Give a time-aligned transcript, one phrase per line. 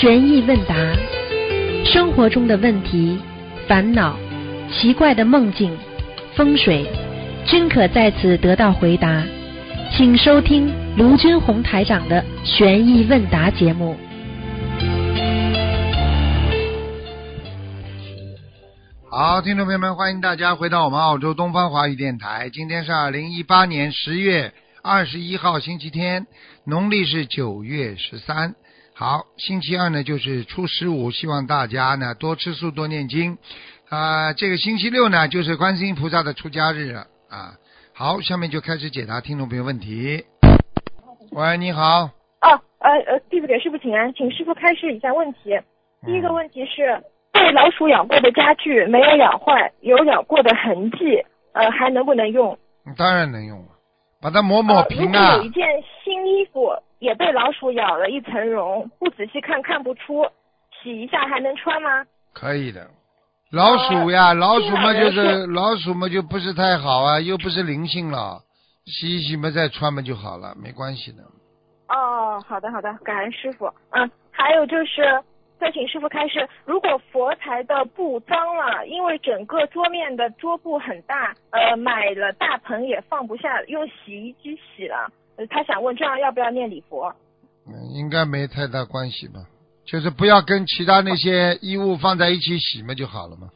[0.00, 0.74] 悬疑问答，
[1.84, 3.20] 生活中的问题、
[3.68, 4.18] 烦恼、
[4.72, 5.76] 奇怪的梦境、
[6.34, 6.86] 风水，
[7.44, 9.22] 均可在此得到回答。
[9.94, 13.94] 请收听卢军红台长的悬疑问答节目。
[19.10, 22.48] 好，听众朋友们，欢迎大家回到我们澳洲东方华语电台。
[22.50, 26.26] 今天是二零一八年十月二十一号，星期天，
[26.64, 28.54] 农历是九月十三。
[29.00, 33.38] 好，星期二呢就是初十五，希望大家呢多吃素，多念经。
[33.88, 37.54] 啊、这个星期六呢就是观世音菩萨的出家日了啊。
[37.94, 40.22] 好，下面就开始解答听众朋友问题。
[41.30, 42.10] 喂，你好，
[42.42, 45.58] 哦，呃呃，弟子给师傅请安，请师傅开示一下问题。
[46.04, 52.58] 第一个问题是，被老鼠咬过的家具没有咬坏，有咬过的痕迹，呃，还能不能用？
[52.98, 53.68] 当然能用了，
[54.20, 55.50] 把它抹抹平啊果有一。
[55.50, 55.66] 件
[56.04, 60.24] 新衣服也被老鼠咬了一层绒，不仔细看看不出，
[60.82, 62.04] 洗一下还能穿吗？
[62.32, 62.86] 可以的。
[63.50, 68.40] 老鼠呀，老鼠嘛就是老鼠嘛就不是太好啊，又不是灵性了，
[68.86, 71.22] 洗一洗嘛再穿嘛就好了，没关系的。
[71.88, 73.66] 哦，好的好的，感恩师傅。
[73.90, 75.20] 嗯，还有就是
[75.60, 85.12] 再请师傅开示，如果佛台的布脏了，因为整个桌面的桌布很大，呃，买了大盆也放不下，用洗衣机洗了。
[85.36, 87.14] 呃，他想问这样要不要念礼佛？
[87.66, 89.40] 嗯，应该没太大关系吧？
[89.84, 93.50] 就是不要跟其他那些衣物放在一起洗嘛就好了嘛。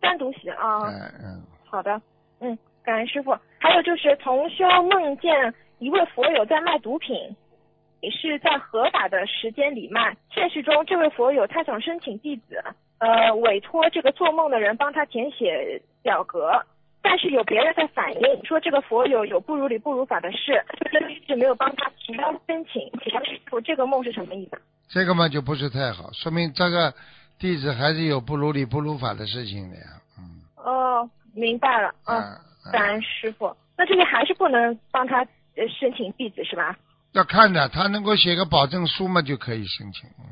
[0.00, 0.86] 单独洗啊。
[0.86, 2.00] 嗯嗯，好的，
[2.40, 3.36] 嗯，感恩师傅。
[3.58, 7.49] 还有就是同修梦见一位佛友在卖毒品，也
[8.08, 10.16] 是在合法的时间里卖。
[10.32, 12.62] 现实中，这位佛友他想申请弟子，
[12.98, 16.52] 呃，委托这个做梦的人帮他填写表格，
[17.02, 22.88] 但是有别人在反映说这个佛友有不如理不如法的事，就是一直没有帮他提交申请。
[23.02, 24.60] 请问师傅，这个梦是什么意思？
[24.88, 26.94] 这个嘛就不是太好，说明这个
[27.38, 29.82] 弟子还是有不如理不如法的事情的呀。
[30.18, 30.40] 嗯。
[30.56, 32.18] 哦，明白了，嗯。
[32.18, 32.22] 嗯
[32.66, 33.56] 嗯感恩师傅。
[33.74, 36.76] 那这个还是不能帮他呃申请弟子是吧？
[37.12, 40.08] 要看的，他能够写个保证书嘛就可以申请。
[40.18, 40.24] 嗯。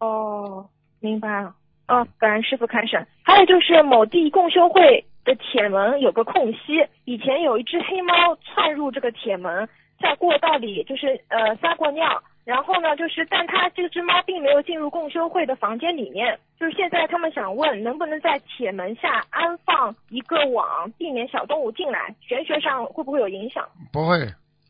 [0.00, 0.68] 哦，
[1.00, 1.54] 明白了。
[1.88, 3.06] 哦，感恩师傅开审。
[3.22, 9.68] 还有就是某地共修会的铁门有个空隙，以前有一只黑猫窜入这个铁门，
[10.00, 12.22] 在过道里就是呃撒过尿。
[12.44, 23.68] 然后呢，就是但它这只猫并没有进入共修会的房间里面，就是现在他们想问能不能在铁门下安放一个网，避免小动物进来，玄学上会不会有影响？
[23.92, 24.26] 不会，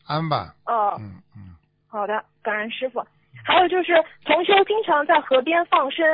[0.09, 0.55] 安吧。
[0.67, 1.55] 哦，嗯嗯。
[1.87, 3.07] 好的，感恩师傅。
[3.45, 3.93] 还有就是
[4.25, 6.05] 同修经常在河边放生，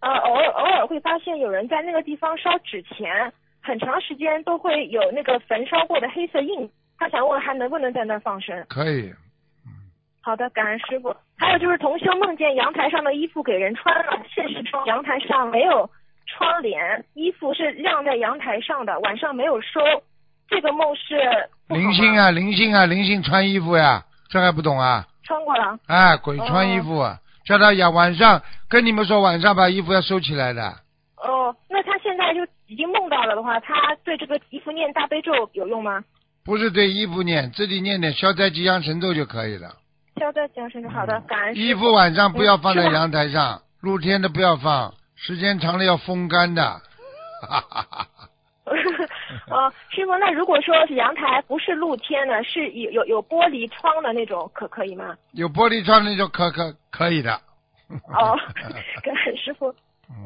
[0.00, 3.32] 呃，偶尔偶尔会发现有人在那个地方烧纸钱，
[3.62, 6.70] 很长时间都会有那个焚烧过的黑色印。
[6.98, 8.64] 他想问还能不能在那儿放生？
[8.68, 9.12] 可以。
[10.20, 11.14] 好的，感恩师傅。
[11.36, 15.90] 还有就是同修梦见阳台上的衣服给人穿了，现实中阳台上没有
[16.26, 19.80] 窗帘，衣服是晾在阳台上的，晚上没有收。
[20.48, 25.06] 这个梦是灵性啊，灵性啊，灵性穿衣服呀，这还不懂啊？
[25.22, 25.78] 穿过了。
[25.86, 30.62] 哎，鬼穿衣服啊，叫他呀，晚上跟你们说，晚上把衣服要收起来的。
[31.16, 36.04] 哦，那他现在就已经梦到了的话，他对这个衣服念大悲咒有用吗？
[36.44, 39.74] 不是对衣服念，自己念点消灾吉祥神咒就可以了。
[40.20, 41.56] 消灾吉祥神咒，好的，感恩。
[41.56, 46.62] 衣服晚上不要放在阳台上，露天的不要放，时间长了要风干的。
[46.62, 48.06] 哈哈哈
[48.64, 48.72] 哈
[49.50, 55.16] 哦，师傅，那如果说是阳台不是露天的，是有有有玻璃窗的那种，可可以吗？
[55.32, 57.32] 有玻璃窗那种可可可以的。
[58.08, 58.38] 哦，
[59.02, 59.74] 感恩师傅。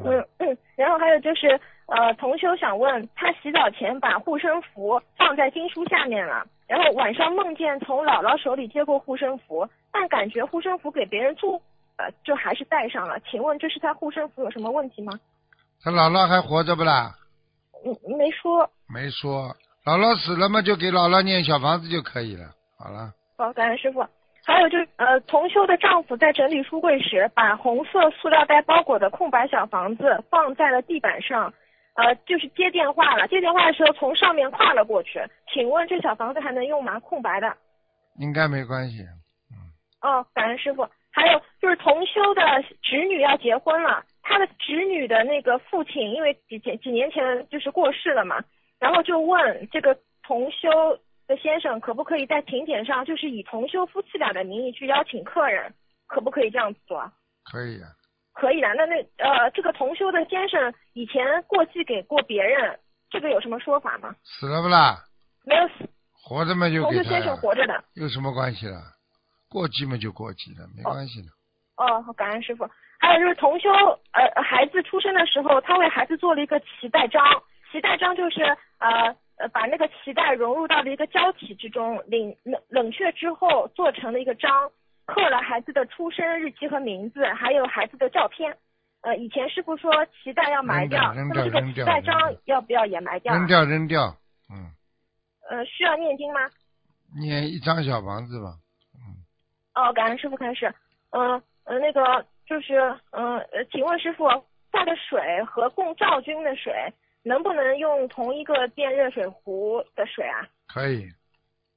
[0.03, 1.47] 嗯嗯，然后还有就是，
[1.87, 11.61] 呃，同修想问，他洗澡前把护身符放在经书下面了，然后晚上梦见从姥姥手里接过护身符，但感觉护身符给别人做，
[11.97, 13.17] 呃，就还是戴上了。
[13.21, 15.13] 请问这是他护身符有什么问题吗？
[15.81, 17.15] 他姥姥还活着不啦？
[17.85, 18.69] 嗯，没说。
[18.87, 19.55] 没说。
[19.85, 22.45] 姥姥死了嘛，就给姥姥念小房子就可以了。
[22.77, 23.13] 好了。
[23.37, 24.05] 好，感恩师傅。
[24.45, 31.53] 还有就是，呃，同修的丈夫在整理书柜时，把红色塑料袋包裹的空白小房子放在了地板上，
[31.95, 33.27] 呃，就是接电话了。
[33.27, 35.21] 接电话的时候从上面跨了过去。
[35.53, 36.99] 请问这小房子还能用吗？
[36.99, 37.55] 空白的。
[38.17, 39.03] 应该没关系。
[39.51, 39.57] 嗯
[40.01, 40.87] 哦，感恩师傅。
[41.11, 42.41] 还有就是同修的
[42.81, 48.39] 侄女要结婚了，他的侄女的那个父亲因为几几几年前就是过世了嘛，
[48.79, 50.69] 然后就问这个同修
[51.27, 55.73] 的先生可不可以在请柬上就是以同修夫妻俩的名义去邀请客人，
[56.05, 57.11] 可不可以这样子做啊？
[57.43, 57.89] 可以啊。
[58.33, 58.67] 可以的。
[58.75, 62.79] 那那呃，这个同修的先生以前过继给过别人，
[63.09, 64.15] 这个有什么说法吗？
[64.23, 65.03] 死了不啦？
[65.43, 65.89] 没有死，
[66.23, 67.83] 活着嘛就给他同修先生，活着的。
[67.95, 68.79] 有什么关系了？
[69.49, 71.27] 过继嘛就过继了，没关系的。
[71.27, 71.38] 哦，
[72.15, 72.69] 感恩师傅。
[73.01, 73.69] 还还有就是同修，
[74.11, 77.23] 呃，孩子出生的时候，他为孩子做了一个脐带章，
[77.71, 78.43] 脐带章就是
[78.77, 84.69] 呃呃把那个脐带融入到了一个胶体之中，冷冷冷却之后做成了一个章，
[85.05, 88.55] 刻了孩子的出生日期和名字，还有孩子的照片。
[89.01, 92.15] 呃，以前师傅说脐带要埋掉，那么这个脐带章
[92.45, 93.37] 要不要也埋掉啊？
[93.37, 94.13] 扔掉扔掉，
[94.51, 94.69] 嗯，
[95.49, 96.41] 呃，需要念经吗？
[97.17, 98.53] 念一张小房子吧，
[98.93, 99.23] 嗯
[99.73, 100.67] 哦，感恩师傅开始。
[101.11, 101.43] 嗯呃
[101.77, 102.79] 那个就是
[103.11, 104.27] 嗯呃，请问师傅，
[104.71, 106.73] 下的水和供赵君的水
[107.23, 110.47] 能不能用同一个电热水壶的水啊？
[110.67, 111.05] 可以，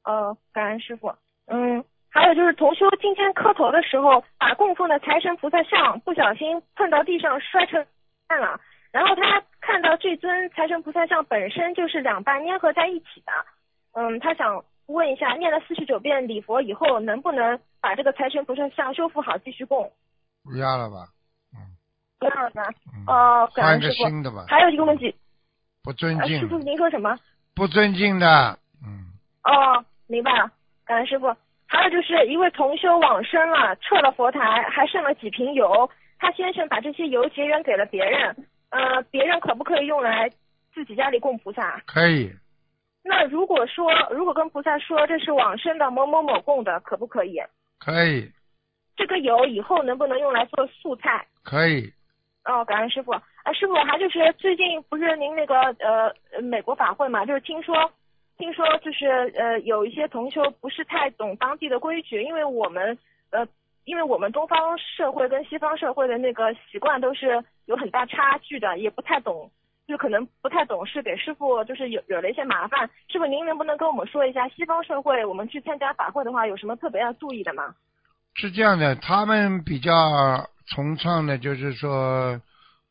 [0.05, 1.13] 呃，感恩师傅。
[1.47, 7.85] 嗯，还有就是同修今天磕头的时候，把供奉的财神菩萨像不小心碰到地上摔成
[8.29, 8.61] 烂了，
[8.93, 13.33] 然后他看到这尊财神菩萨像本身就是两半粘合在一起的，
[13.93, 19.91] 嗯，他想问一下，念了四十九遍礼佛以后，能不能把这个财神菩萨像修复好继续供？
[20.45, 21.09] 不要了吧，
[21.55, 21.59] 嗯
[22.19, 22.63] 不要了吧？
[22.95, 24.09] 嗯，哦，感换个恩师傅。
[24.09, 25.15] 新的吧，还有一个问题，
[25.83, 27.17] 不尊呃，师傅，您说什么？
[27.55, 29.13] 不尊敬的，嗯，
[29.45, 30.51] 哦，明白了，
[30.85, 31.35] 感恩师傅。
[31.67, 34.41] 还有就是一位同修往生了，撤了佛台，
[34.71, 38.37] 还剩了几瓶油，他先生把这些油结缘给了别人，
[38.69, 40.29] 呃，别人可不可以用来
[40.75, 41.81] 自己家里供菩萨？
[41.87, 42.31] 可以，
[43.05, 47.41] 那如果说，如果跟菩萨说这是往生的某某某供的，可不可以？
[47.79, 48.31] 可以，
[48.97, 51.27] 这个油以后能不能用来做素菜？
[51.43, 51.93] 可以，
[52.45, 53.11] 哦，感恩师傅。
[53.11, 57.75] 啊，师傅，还就是最近不是您那个呃呃美国法会嘛，就是听说
[58.39, 62.97] 听说就是呃有一些同修不是太懂当地的规矩，因为我们
[63.31, 63.45] 呃
[63.85, 69.51] 因为我们东方社会跟西方社会的那个习惯都是有很大差距的，也不太懂。
[69.93, 72.89] 就可能不太懂事，给师傅就是有惹了一些麻烦。
[73.09, 77.75] 师傅，您能不能跟我们说一下西方社会我们去参加法会的话，有什么特别要注意的吗？
[78.35, 82.41] 是这样的，他们比较崇尚的就是说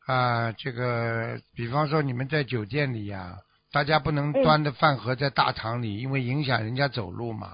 [0.06, 3.36] 啊、这个比方说你们在酒店里呀、
[3.72, 7.48] 大家不能嗯端着饭盒在大堂里，因为影响人家走路嘛。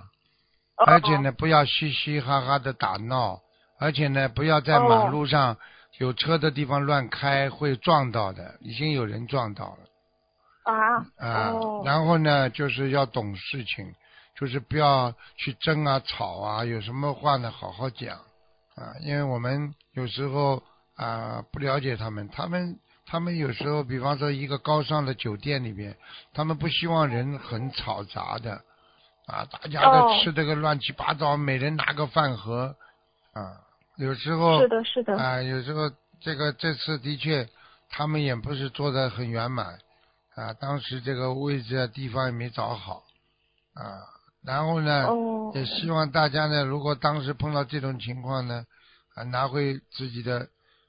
[0.76, 3.40] 哦而且呢，不要嘻嘻哈哈的打闹，
[3.80, 5.56] 而且呢，不要在马路上
[5.98, 8.56] 有车的地方乱开，会撞到的。
[8.60, 11.50] 已经有人撞到了啊啊。
[11.52, 13.94] 哦然后呢，就是要懂事情，
[14.36, 18.16] 就是不要去争啊、吵啊，有什么话呢，好好讲
[18.74, 18.94] 啊。
[19.00, 20.62] 因为我们有时候
[20.96, 25.96] 啊不了解他们，他们他们有时候，比方说一个高尚的酒店里边，
[26.34, 28.62] 他们不希望人很吵杂的
[29.26, 32.76] 啊，大家哦都吃这个乱七八糟，每人拿个饭盒
[33.32, 33.60] 啊，
[33.98, 35.16] 有时候是的，是的。
[35.16, 35.90] 啊，有时候
[36.20, 37.48] 这个这次的确，
[37.90, 39.78] 他们也不是做的很圆满
[40.34, 43.02] 啊，当时这个位置啊地方也没找好
[43.74, 43.82] 啊，
[44.44, 48.64] 然后呢，哦也希望大家呢，如果当时碰到这种情况呢，
[49.14, 50.46] 啊，拿回自己的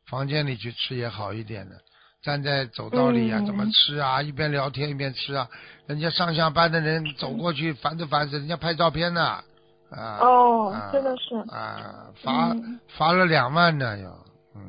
[0.08, 1.76] 房间里去吃也好一点的。
[2.22, 4.22] 站在走道里呀、嗯怎么吃啊？
[4.22, 5.50] 一边聊天一边吃啊，
[5.88, 9.44] 人家上下班的人走过去烦都烦死，人家拍照片呢，啊，
[9.92, 11.36] 哦啊，真的是。
[11.52, 12.80] 啊，罚、嗯。
[12.98, 14.10] 罚了两万呢，要，
[14.56, 14.62] 嗯，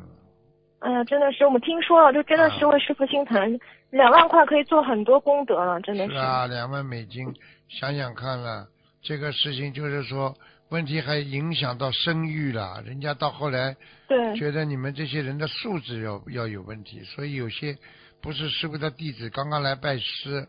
[0.80, 7.34] 哎呀，真的是，我们听说了，就真的是为师傅心疼，两万块可以做很多功德了，真的是啊，两万美金，
[7.68, 8.66] 想想看了，
[9.02, 10.34] 这个事情就是说，
[10.70, 13.76] 问题还影响到声誉了，人家到后来
[14.08, 17.76] 对，觉得你们这些人的素质要要有问题，所以有些
[18.22, 20.46] 不是师傅的弟子刚刚来拜师，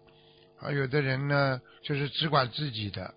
[0.62, 3.14] 而有的人呢就是只管自己的，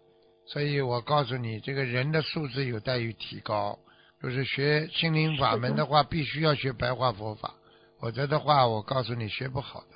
[0.47, 3.79] 所以我告诉你，这个人的素质有待于提高。
[4.23, 7.53] 就是学心灵法门的话，必须要学白话佛法，
[8.01, 9.89] 否则的话，我告诉你学不好的，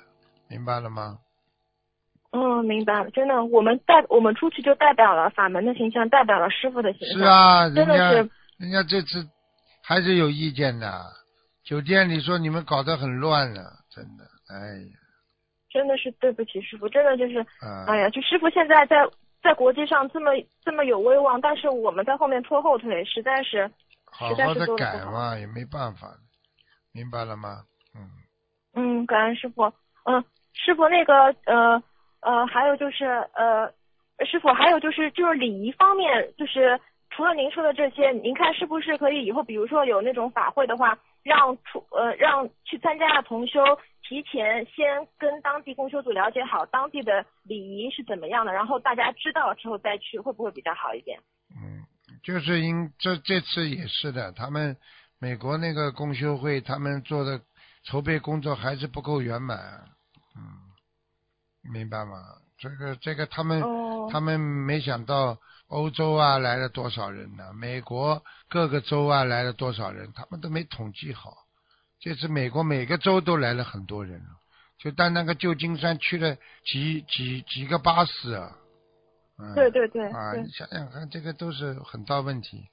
[0.47, 1.17] 明白了吗？
[2.31, 7.17] 嗯，明白了，真的，我们代我们出去就代表了法门的形象，代表了师傅的形象。
[7.17, 8.29] 是，啊，人家真的是，
[8.59, 9.27] 人家这次
[9.81, 11.05] 还是有意见的。
[11.63, 14.93] 酒店里说你们搞得很乱了，真的，哎呀，
[15.71, 18.97] 真的是对不起师傅，真的就是，啊，哎呀，就师傅现在在
[19.41, 20.31] 在国际上这么
[20.61, 23.69] 这么有威望，但是我们在后面拖后腿，实在是，
[24.05, 26.07] 好实在是改嘛，也没办法，
[26.91, 27.63] 明白了吗？
[27.95, 28.09] 嗯，
[28.75, 29.63] 嗯，感恩师傅。
[30.05, 31.81] 嗯，师傅那个呃
[32.21, 33.71] 呃，还有就是呃，
[34.25, 36.79] 师傅还有就是就是礼仪方面，就是
[37.09, 43.61] 除了您说的这些，您看是不是可以以后比如说有那种法会的话，让出呃让去参加的同修
[44.09, 51.19] 提前先跟当地公修组了解好当地的礼仪是怎么样的，然后大家知道之后再去，会不会比较好一点？
[51.55, 51.85] 嗯，
[52.23, 54.75] 就是因这这次也是的，他们
[55.19, 57.39] 美国那个公修会，他们做的
[57.83, 59.57] 筹备工作还是不够圆满，
[60.35, 60.41] 嗯，
[61.71, 62.17] 明白吗？
[62.57, 65.37] 这个这个他们、哦他们没想到
[65.67, 67.53] 欧洲啊来了多少人呢？
[67.53, 70.11] 美国各个州啊来了多少人？
[70.15, 71.31] 他们都没统计好，
[71.99, 74.29] 这次美国每个州都来了很多人了，
[74.77, 78.55] 就单那个旧金山去了几几几个巴士啊。
[79.37, 82.67] 嗯、对对对啊，你想想看，这个都是很大问题。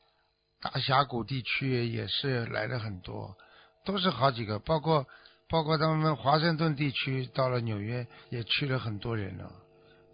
[0.60, 3.36] 大峡谷地区也是来了很多，
[3.84, 5.06] 都是好几个，包括
[5.48, 9.52] 包括他们华盛顿地区到了纽约也去了很多人了，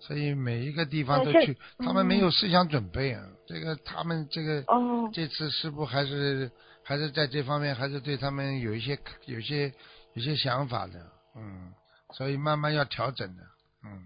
[0.07, 3.23] 所以每一个地方都去，他们没嗯有思想准备啊。
[3.47, 6.51] 这个他们这个哦，这次师傅还是
[6.85, 9.73] 还是在这方面还是对他们有一些有些
[10.15, 10.95] 有些想法的，
[11.37, 11.73] 嗯，
[12.15, 13.43] 所以慢慢要调整的，
[13.85, 14.03] 嗯。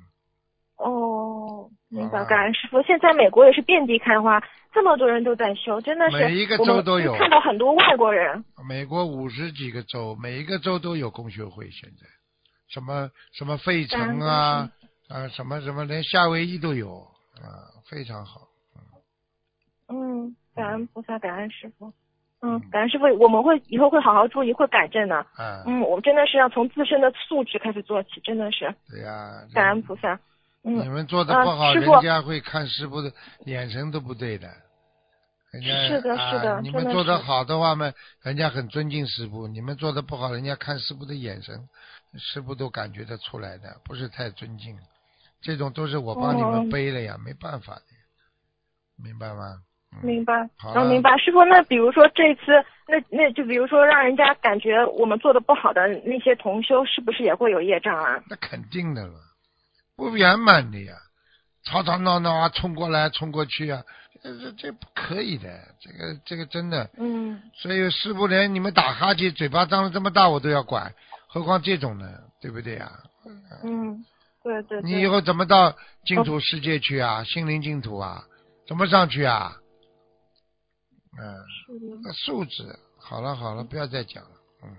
[0.77, 2.83] 哦，明白，感恩师傅。
[2.83, 4.39] 现在美国也是遍地开花，
[4.75, 8.45] 这么多人都在修，真的是每一个州都有看到很多外国人。
[8.69, 12.07] 美国五十几个州，每一个州都有公学会，现在
[12.69, 14.71] 什么什么费城啊，
[15.09, 16.99] 啊什么什么，连夏威夷都有
[17.41, 18.49] 啊，非常好。
[19.89, 21.87] 嗯，感恩菩萨，感恩师傅。
[21.87, 21.93] 嗯
[22.43, 25.17] 嗯，感恩师傅，我们会以后会好好注意，会改正的。
[25.17, 30.21] 啊，嗯，我们真的是要从自身的素质开始做起，真的是对呀、感恩菩萨。
[30.63, 33.11] 嗯你，们做的不好，啊人家会看师傅的
[33.47, 34.49] 眼神都不对的。
[35.53, 37.91] 人家是的啊是的你们做的好的话嘛，
[38.23, 41.69] 人家很尊敬师傅；你们做的不好，人家看师傅的眼神，
[42.19, 44.77] 师傅都感觉得出来的，不是太尊敬。
[45.47, 47.83] 这种都是我帮你们哦背了呀，没办法的，
[48.97, 49.59] 明白吗？
[49.93, 50.51] 嗯明白。
[50.59, 51.17] 好明白。
[51.19, 52.43] 师傅，那比如说这次，
[52.89, 58.21] 那那就比如说让人家感觉我们做的不好的那些同修，是不是也会有业障啊？
[58.29, 59.15] 那肯定的了，
[59.95, 60.93] 不圆满的呀，
[61.63, 63.85] 吵吵闹闹啊，冲过来冲过去啊，
[64.21, 65.49] 这这这不可以的，
[65.81, 66.91] 这个这个真的。
[66.99, 70.93] 嗯，所以师傅连你们打哈欠，嘴巴张得这么大，我都要管，
[71.29, 72.07] 何况这种呢，
[72.41, 72.91] 对不对呀？
[73.65, 74.16] 嗯，对
[74.47, 74.81] 对对。
[74.83, 75.75] 你以后怎么到
[76.05, 77.25] 净土世界去啊？
[77.25, 78.23] 心灵净土啊？
[78.69, 79.57] 怎么上去啊？
[81.19, 81.35] 嗯，
[82.13, 82.63] 素质
[83.01, 84.31] 好了好了，不要再讲了。
[84.63, 84.77] 嗯，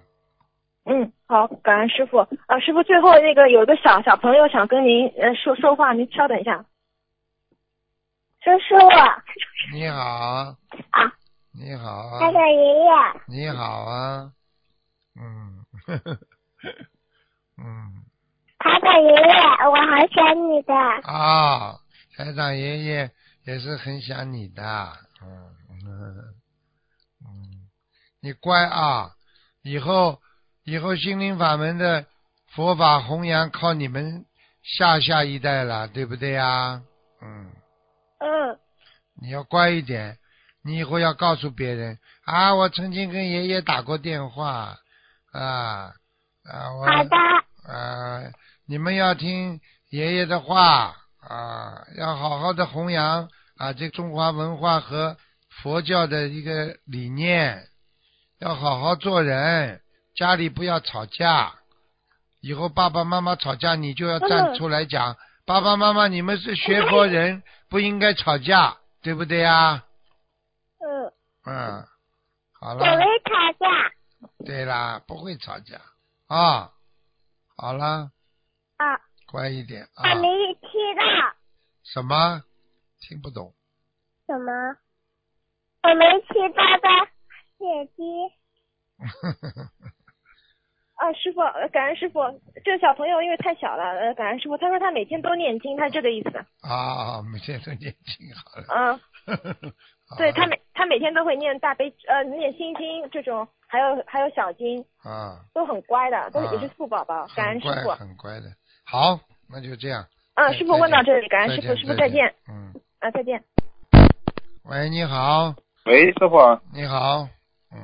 [0.86, 2.20] 嗯，好，感恩师傅。
[2.20, 6.64] 啊，师傅，最后那个有一个小小朋友想跟您呃说说话，您稍等一下。
[8.40, 8.78] 叔叔，
[9.74, 10.56] 你好啊，
[10.92, 11.12] 啊，
[11.52, 12.92] 你好啊，他的爷爷，
[13.28, 14.32] 你好啊，
[15.20, 16.18] 嗯，呵 呵
[17.58, 18.06] 嗯
[18.60, 20.74] 他的爷爷，我好想你的。
[21.12, 21.80] 啊，
[22.16, 23.12] 台长爷爷
[23.46, 24.64] 也是很想你的，
[25.22, 26.36] 嗯嗯
[27.22, 27.70] 嗯，
[28.22, 29.12] 你乖啊，
[29.62, 30.20] 以后
[30.64, 32.06] 以后心灵法门的
[32.48, 34.26] 佛法弘扬靠你们
[34.64, 36.82] 下下一代了，对不对呀？
[37.22, 37.52] 嗯，
[38.20, 38.60] 嗯，
[39.22, 40.18] 你要乖一点，
[40.64, 44.78] 你以后要告诉别人啊，我曾经跟爷爷打过电话
[45.32, 45.94] 啊
[46.44, 47.18] 啊，我好的，
[47.72, 48.24] 啊，
[48.70, 55.18] 你们要听爷爷的话啊，要好好的弘扬啊这中华文化和
[55.62, 57.70] 佛教的一个理念，
[58.40, 59.82] 要好好做人，
[60.16, 61.56] 家里不要吵架。
[62.42, 69.86] 以后爸爸妈妈吵架，你就要站嗯出来讲，爸爸妈妈你们是学佛人， 不应该吵架，对不对呀？
[70.80, 71.14] 嗯，
[71.46, 71.88] 嗯，
[72.60, 74.46] 好了不会吵架。
[74.46, 75.82] 对啦，不会吵架
[76.28, 76.72] 啊。
[77.56, 78.12] 好了，
[78.78, 79.00] 啊，
[79.32, 80.22] 乖一点啊我。
[80.22, 80.28] 没
[80.62, 81.04] 听到
[81.84, 82.44] 什么？
[83.00, 83.54] 听不懂。
[84.26, 84.52] 什么？
[85.84, 86.88] 我没听到的
[87.58, 88.04] 姐姐。
[90.98, 92.20] 啊，师傅，呃感恩师傅。
[92.66, 94.58] 这个小朋友因为太小了，呃，感恩师傅。
[94.58, 96.30] 他说他每天都念经，他是这个意思。
[96.62, 99.00] 啊，每天都念经好了。
[99.28, 99.38] 嗯，
[100.18, 107.28] 对他每他每天都会念大悲呃念心经这种，还有还有小经，啊，都很乖的，都也是富宝宝。
[107.36, 107.92] 感恩很乖师傅。
[107.92, 108.52] 很乖的。
[108.90, 110.06] 好，那就这样。
[110.36, 112.34] 嗯，师傅问到这里，感恩师傅，师傅再见。。
[112.48, 113.44] 嗯，啊，再见。
[114.64, 115.54] 喂，你好，
[115.86, 116.38] 喂，师傅，
[116.74, 117.28] 你好，
[117.76, 117.78] 嗯，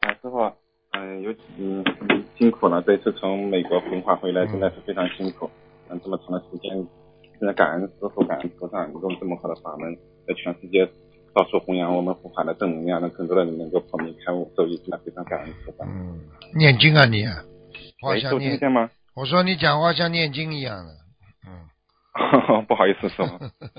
[0.00, 0.50] 啊，师傅，
[0.92, 5.50] 嗯、有嗯嗯辛苦了，这次从美国弘法回来，嗯真的是非常辛苦，
[5.90, 6.72] 嗯，这么长的时间，
[7.38, 9.94] 真的感恩师傅，感恩菩萨，用这么好的法门，
[10.26, 10.86] 在全世界
[11.34, 15.84] 到处弘扬我们佛法的正能量，让更多的人能够破迷开悟，受益，真的非常感恩菩萨。
[15.84, 16.18] 嗯，
[16.56, 17.26] 念经啊你，
[18.00, 18.90] 好喂，像念，收听见吗？
[19.16, 20.92] 我说你讲话像念经一样的，
[21.46, 23.24] 嗯， 不好意思，师傅，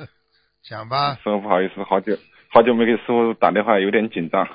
[0.67, 2.17] 讲吧，师傅不好意思，好久
[2.49, 4.47] 好久没给师傅打电话，有点紧张。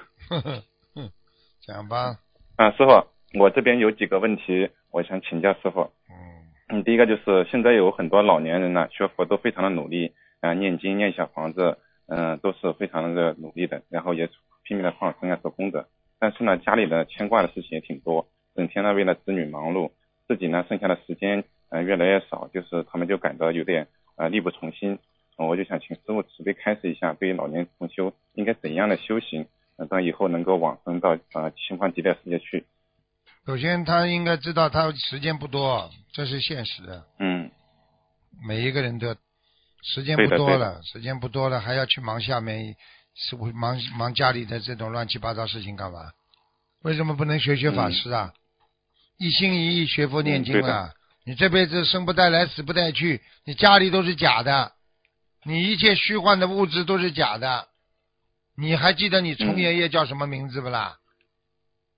[1.64, 2.18] 讲吧，
[2.56, 3.06] 啊，师傅，
[3.38, 5.82] 我这边有几个问题，我想请教师傅。
[6.10, 14.26] 嗯嗯，第一个就是现在有很多老年人呢，学佛都非常的努力，啊、念经、念小房子，嗯、都是非常的努力的，然后也
[14.64, 15.86] 拼命的放生啊，做功德。
[16.18, 19.92] 但是呢，家里的牵挂的事情也挺多，整天呢为了子女忙碌，
[20.32, 23.86] 自己呢剩下的时间呃越来越少，就是他们就感到有点
[24.16, 24.98] 呃力不从心。
[25.36, 29.46] 呃我就想请师傅慈悲开示一下，对于老年同修应该怎样的修行，
[29.76, 32.64] 呃，让以后能够往生到呃西方极乐世界去。
[33.44, 37.04] 首先他应该知道他时间不多，这是现实的。
[37.18, 37.50] 嗯，
[38.46, 39.14] 每一个人都
[39.82, 42.74] 时间不多了，时间不多了，还要去忙下面，
[43.14, 46.12] 是不忙忙家里的这种乱七八糟事情干嘛？
[46.82, 48.32] 为什么不能学学法师啊？
[49.22, 50.90] 一心一意学佛念经嗯对啊！
[51.24, 54.72] 你这辈子生不带来，死不带去，你家里都是假的，
[55.44, 57.68] 你一切虚幻的物质都是假的。
[58.56, 60.96] 你还记得你冲嗯爷爷叫什么名字不啦？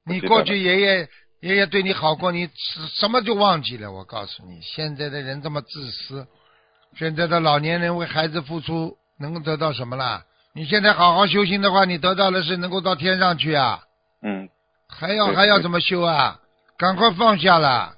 [0.04, 1.08] 你过去爷爷
[1.40, 3.90] 爷爷对你好过，你什什么就忘记了？
[3.90, 6.26] 我告诉你，现在的人这么自私，
[6.98, 10.24] 现在的老年人为孩子付出，能够得到什么啦？
[10.54, 13.82] 你现在好好修行的话，你得到的是能够到天上去啊，
[14.22, 14.50] 嗯，
[14.88, 16.40] 还要还要怎么修啊？
[16.78, 17.94] 赶快放下了，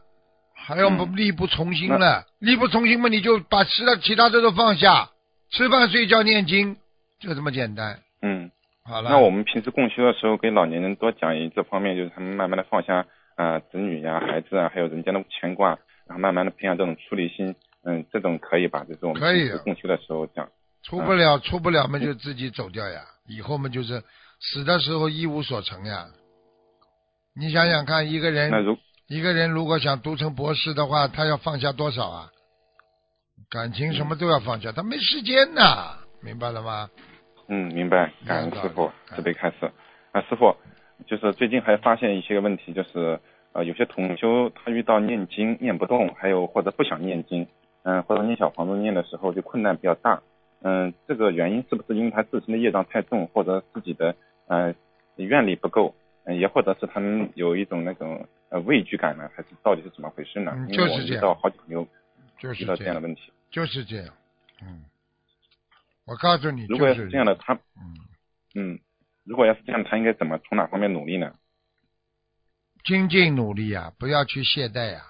[0.54, 5.10] 还要力不从心了，力不从心嘛，你就把其他其他的都放下，
[5.50, 6.76] 吃饭睡觉念经，
[7.18, 8.00] 就这么简单。
[8.22, 8.50] 嗯。
[8.88, 12.98] 好了，那我们平时共修的时候，给老年人多讲一这方面，就是他们慢慢的放下
[13.34, 15.70] 啊、呃子女呀、孩子啊，还有人间的牵挂，
[16.06, 18.84] 然后慢慢的培养这种出离心，嗯，这种可以吧？
[18.84, 20.48] 就是我们可以平时共修的时候讲。
[20.84, 23.00] 出不了，出不了嘛，就自己走掉呀。
[23.26, 24.00] 以后嘛，就是
[24.38, 26.06] 死的时候一无所成呀。
[27.38, 28.78] 你想想看，一个人那如
[29.08, 32.30] 一个人如果想读成博士的话，他要放下多少啊？
[33.50, 36.88] 感情什么都要放下，他没时间呐，明白了吗？
[37.48, 39.70] 嗯，明白，感恩师傅嗯慈悲开示。
[40.12, 40.56] 啊，师傅，
[41.06, 43.20] 就是最近还发现一些个问题，就是
[43.52, 47.46] 呃，有些同修他遇到念经念不动，还有或者不想念经，
[47.82, 50.22] 嗯、或者念小房子念的时候就困难比较大，
[50.62, 54.16] 嗯、这个原因是不是因为他自身的业障太重，或者自己的
[54.48, 54.74] 呃
[55.16, 60.52] 愿力不够，嗯、也或者是他们有一种那种呃畏惧感呢，还是到底是怎么回事呢？
[60.56, 61.86] 嗯就是这样我遇到好几朋友
[62.38, 63.32] 就是遇到这样，的问题。
[63.50, 64.12] 就是这样。
[64.62, 64.84] 嗯，
[66.04, 67.94] 我告诉你，如果是这样的，他嗯，
[68.54, 68.80] 嗯，
[69.24, 71.34] 如果要是这样，他应该怎么从哪方面努力呢？
[72.84, 75.02] 精进努力啊，不要去懈怠啊、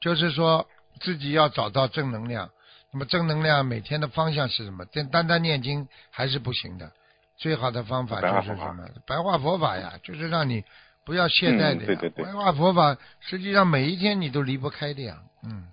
[0.00, 0.68] 就是说
[1.00, 2.50] 自己要找到正能量。
[2.92, 4.84] 那么正能量每天的方向是什么？
[4.84, 6.92] 单单单念经还是不行的。
[7.36, 8.84] 最好的方法就是什么？
[9.06, 10.62] 白话佛法呀，就是让你
[11.04, 15.18] 不要懈怠的对对对白话佛法实际上每一天你都离不开的呀。
[15.42, 15.64] 嗯，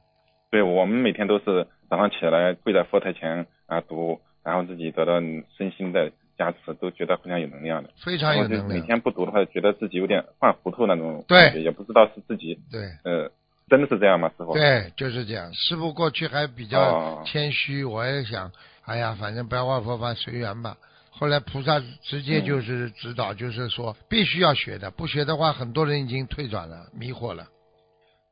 [0.49, 5.19] 对我们每天都是早上起来跪在佛台前啊读，然后自己得到
[5.57, 7.89] 身心的加持，都觉得非常有能量的。
[8.03, 8.81] 非常有能量每。
[8.81, 13.31] 天不读的话，觉得自己有点犯糊涂那种对感觉，也不知道是自己对呃
[13.69, 14.29] 真的是这样吗？
[14.37, 14.53] 师傅？
[14.53, 15.53] 对，就是这样。
[15.53, 18.51] 师傅过去还比较哦谦虚，我也想，
[18.83, 20.75] 哎呀，反正白话佛法随缘吧。
[21.21, 27.45] 后来菩萨直接就是指导，就是说必须要学的，不学的话，很多人已经退转了，迷惑了。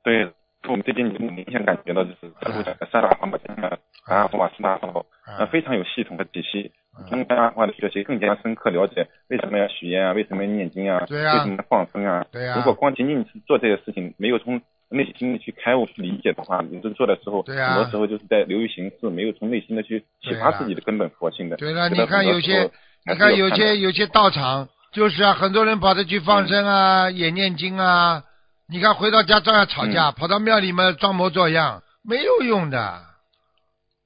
[0.03, 0.25] 对，
[0.67, 6.71] 我们最近明显感觉到就是师傅讲的三大法宝，讲的白话佛法四大法宝，呃，啊，非常有系统和体系。
[6.97, 12.25] 嗯通过白话佛的学习，更加深刻了解为什么要许愿啊，为什么要念经啊，对啊为什么要放生啊。
[12.31, 17.75] 对啊、如果光仅仅是做这些事情，没有从内心的去开悟、去理解的话，你这做的时候，对啊。
[17.75, 21.55] 很多时候就是在流于形式，没有从内心的去启发自己的根本佛性的。
[21.57, 22.71] 对了，你看有些，
[23.05, 28.23] 你看有些有些道场，就是啊，很多人跑着去放生啊，也念经啊，
[28.67, 29.91] 你看回到家照样吵嗯。
[29.91, 33.01] 架，跑到庙里面装模作样，没有用的。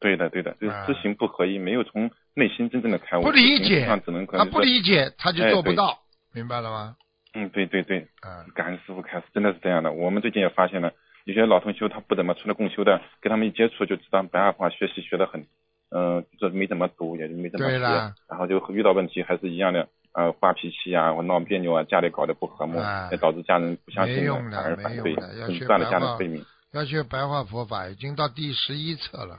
[0.01, 0.85] 对的，对的，就是啊。
[0.85, 5.99] 知行不合一，没有从内心真正的开悟，不理解他不理解，他就做不到，
[6.33, 6.95] 明白了吗？
[7.33, 9.91] 嗯，对对对，嗯，感恩师傅开始，真的是这样的。
[9.91, 10.91] 我们最近也发现了，
[11.25, 15.45] 有些老同修他不怎么出来共修的，跟他们一接触就知道白话话学习学得很，
[15.89, 17.79] 嗯、就是没怎么读，也就没怎么学，
[18.29, 26.43] 然后就遇到问题还是一样的，呃，发脾气啊，或闹别扭啊，家里搞得不和睦，啊也导致家人不相信反而反对，没用的要学不断的白话家人催眠。
[26.73, 29.37] 要学白话佛法，已经到第十一册了，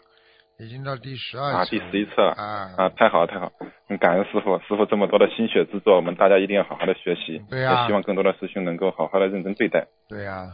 [0.58, 3.52] 已经到第十二啊，第十一册了啊啊，太好了太好，
[3.88, 9.88] 嗯感恩师傅，师傅这么多的心血之作，我们大家一定要好好的学习，对呀也希望更多的师兄能够好好的认真对待。
[10.08, 10.52] 对呀、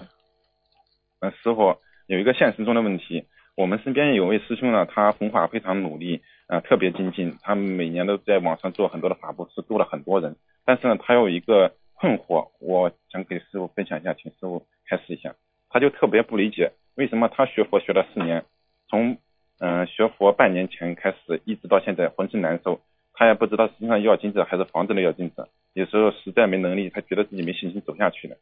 [1.20, 10.36] 嗯，师傅有一个现实中的问题，我们身边有位师兄呢，他弘法非常努力，啊、特别精进，他每年都在网上做很多的法布施，度了很多人。
[10.64, 15.34] 但是呢，他有一个困惑，我想给师傅分享一下，请师傅开示一下。
[15.68, 18.44] 他就特别不理解，为什么他学佛学了四年，
[18.88, 19.18] 从
[19.60, 22.80] 嗯、呃学佛半年前开始，一直到现在浑身难受，
[23.12, 28.36] 他也不知道身上要金子还是房子里要金子，有时候实在没能力，他觉得自己没信心走下去了。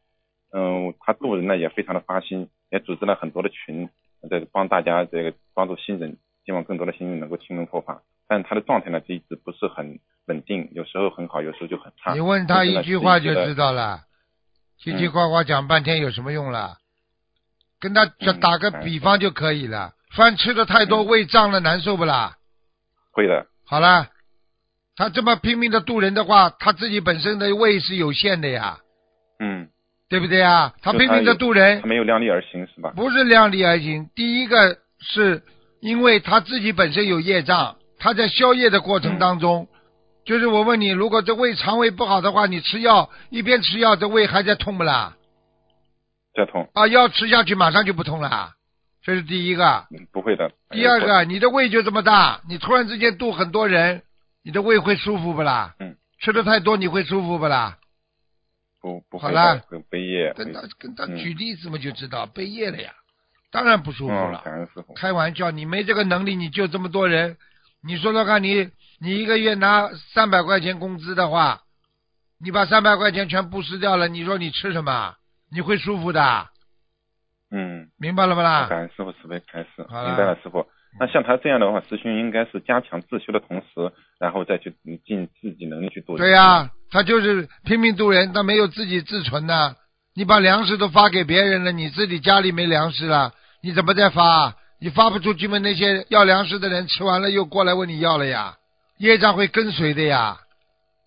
[0.52, 3.90] 嗯，他渡人呢也非常的发心，也组织了很多的群，
[4.30, 8.00] 在帮大家这个帮助新人，希望更多的新人能够听闻佛法。
[8.26, 12.14] 但他的状态呢，就一直不是很稳定，有时候很好，有时候就很差。
[12.14, 14.04] 你问他一句话就知道了，
[14.80, 16.78] 叽叽嗯呱呱讲半天有什么用了？
[17.80, 19.94] 跟他嗯打个比方就可以了。
[20.18, 22.34] 饭吃的太多，嗯胃胀了，难受不啦？
[23.12, 24.08] 会的，好了，
[24.96, 28.78] 他这么拼命的渡人的话，他自己本身的胃是有限的呀。
[29.38, 29.68] 嗯
[30.10, 30.74] 对不对啊？
[30.82, 32.92] 他拼命的有渡人他，没有量力而行是吧？
[32.96, 34.08] 不是量力而行。
[34.14, 35.42] 第一个是
[35.80, 39.68] 因为他自己本身有业障，他在消业的过程当中，
[40.24, 45.14] 就是我问你，如果这胃肠胃不好的话，你吃药一边吃药，这胃还在痛不啦？
[46.34, 48.52] 在痛，啊，药吃下去马上就不痛了，
[49.02, 49.86] 这是第一个。
[49.90, 50.52] 嗯不会的。
[50.70, 54.02] 第二个，你的胃就这么大，你突然之间渡很多人，
[54.42, 55.74] 你的胃会舒服不啦？
[55.80, 55.96] 嗯。
[56.20, 57.78] 吃的太多你会舒服不啦？
[58.80, 60.32] 不不会好啦，跟，背业。
[60.34, 62.92] 跟他跟举例子嘛，就知道背业了呀，
[63.50, 64.42] 当然不舒服嗯了。。
[64.96, 67.36] 开玩笑，你没这个能力，你就这么多人，
[67.82, 71.62] 你说说看你，你一个月拿三百块钱工资的话，
[72.40, 75.14] 你把三百块钱全布施掉了，你说你吃什么？
[75.50, 76.48] 你会舒服的，
[77.50, 78.66] 嗯，明白了不啦？
[78.68, 80.66] 感恩师傅慈悲开示，明白了师傅。
[81.00, 86.18] 那像他这样的话，师兄应该是加强自修的同时，然后再去嗯尽自己能力去度人。
[86.18, 89.76] 对呀、他就是拼命度人，他没有自己自存的。
[90.14, 93.32] 你把粮食都发给别人了，你自己家里没粮食了，
[93.62, 94.56] 你怎么再发？
[94.80, 95.58] 你发不出去嘛？
[95.58, 98.56] 那些要粮食的人吃完了又过来问你要了呀，
[98.98, 100.38] 业障会跟随的呀，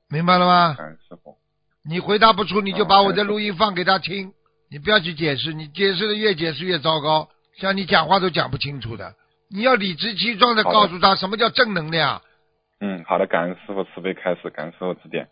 [0.10, 0.75] 明白了吗？
[0.77, 1.38] 感恩师傅。
[1.84, 4.32] 你回答不出，你就哦把我的录音放给他听，
[4.71, 9.15] 你不要去解释，你解释的越解释越糟糕，像你讲话都讲不清楚的。
[9.49, 12.21] 你要理直气壮的告诉他什么叫正能量。
[12.79, 15.27] 嗯，好的，感恩师傅慈悲开始，感恩师傅指点。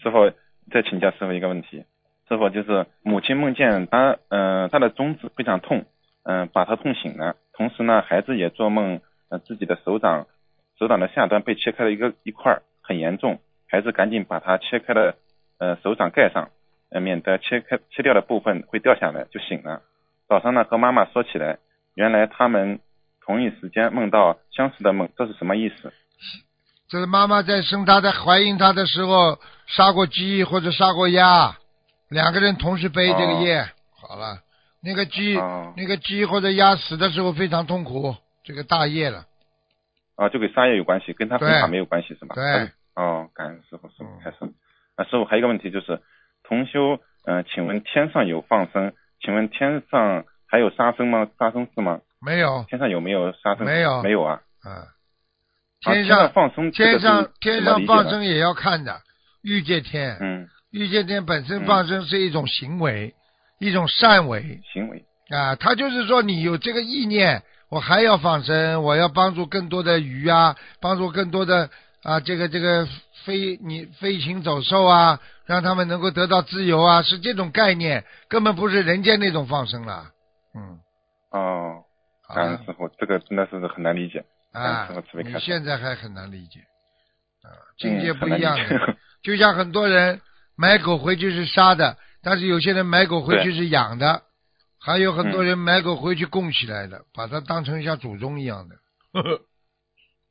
[0.00, 0.30] 师傅
[0.70, 1.84] 再请教师傅一个问题，
[2.28, 5.86] 师傅就是母亲梦见她，呃，她的中指非常痛，
[6.22, 7.34] 嗯、把她痛醒了。
[7.52, 10.28] 同时呢，孩子也做梦，呃，自己的手掌，
[10.78, 13.40] 手掌的下端被切开了一个一块儿，很严重。
[13.66, 15.16] 孩子赶紧把它切开的，
[15.58, 16.50] 呃，手掌盖上，
[16.94, 19.82] 呃，免得切开切掉的部分会掉下来，就醒了。
[20.28, 21.58] 早上呢，和妈妈说起来，
[21.96, 22.78] 原来他们
[23.20, 25.92] 同一时间梦到相似的梦，这是什么意思？
[26.88, 31.56] 这是妈妈在生他在怀孕他的时候杀过鸡或者杀过鸭，
[32.08, 33.66] 两个人同时背这个业。
[33.96, 34.38] 好了，
[34.80, 39.26] 那个鸡、哦那个鸡或者鸭死的时候非常痛苦，这个大业了。
[40.14, 42.36] 啊，就跟杀业有关系，跟他弘对法没有关系是吧？
[42.36, 42.70] 对。
[42.94, 44.36] 哦，感恩师傅，师傅嗯开始。
[44.94, 46.00] 啊，师傅还有一个问题就是，
[46.46, 48.92] 同修，嗯、请问天上有放生？
[49.20, 51.26] 请问天上还有杀生吗？
[51.38, 52.00] 杀生是吗？
[52.20, 53.64] 没有，天上有没有杀生？
[53.64, 54.40] 没有没有啊。
[54.64, 54.86] 嗯，啊
[55.80, 59.00] 天上、放生，天上天上放生也要看的，
[59.42, 63.14] 欲界天，嗯，欲界天本身嗯放生是一种行为，
[63.58, 65.04] 一种善为行为。
[65.30, 71.70] 啊，他就是说你有这个意念，我还要放生，我要帮助更多的鱼啊，帮助更多的
[72.02, 72.86] 啊这个这个
[73.24, 80.10] 飞你飞禽走兽啊，让他们能够得到自由啊，是这种概念，根本不是人间那种放生了，
[80.54, 80.78] 嗯，
[81.30, 81.84] 哦，
[82.26, 82.34] 好。
[82.34, 84.24] 了感恩师傅，这个真的是很难理解。
[84.52, 84.88] 啊
[85.24, 86.60] 你现在还很难理解，
[87.42, 88.56] 啊，境界嗯不一样
[89.24, 90.20] 就像很多人
[90.56, 94.22] 买狗回去是杀的，但是有些人买狗回去是养的，
[94.80, 95.46] 还有很多嗯。
[95.46, 98.76] 人买狗回去供起来的，把它当成像祖宗一样的。
[99.12, 99.22] 呵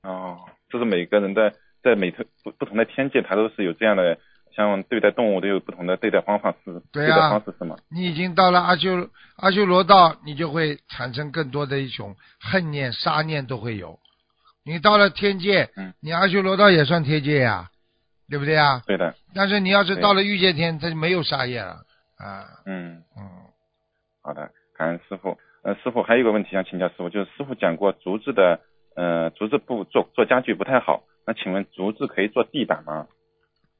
[0.03, 1.53] 呵哦，这是每个人的
[1.84, 4.17] 在每特不不同的天界，它都是有这样的，
[4.56, 7.76] 像对待动物都有不同的对待方法是对啊待方式是吗？
[7.91, 14.00] 你已经到了阿修阿修罗道，你就会产生更多的一种恨念、杀念都会有。
[14.65, 17.69] 你到了天界，嗯你阿修罗道也算天界呀，
[18.30, 18.82] 对不对呀？
[18.88, 21.82] 对的，但是你要是到了欲界天，它就没有杀业了
[22.17, 22.46] 啊。
[22.65, 23.04] 嗯。
[23.17, 23.28] 嗯，
[24.22, 25.38] 好的，感恩师傅。
[25.63, 28.60] 呃，师傅还有一个问题想请教师傅，就是师傅讲过竹子的，
[28.96, 33.08] 呃，竹子不做做家具不太好，那请问竹子可以做地板吗？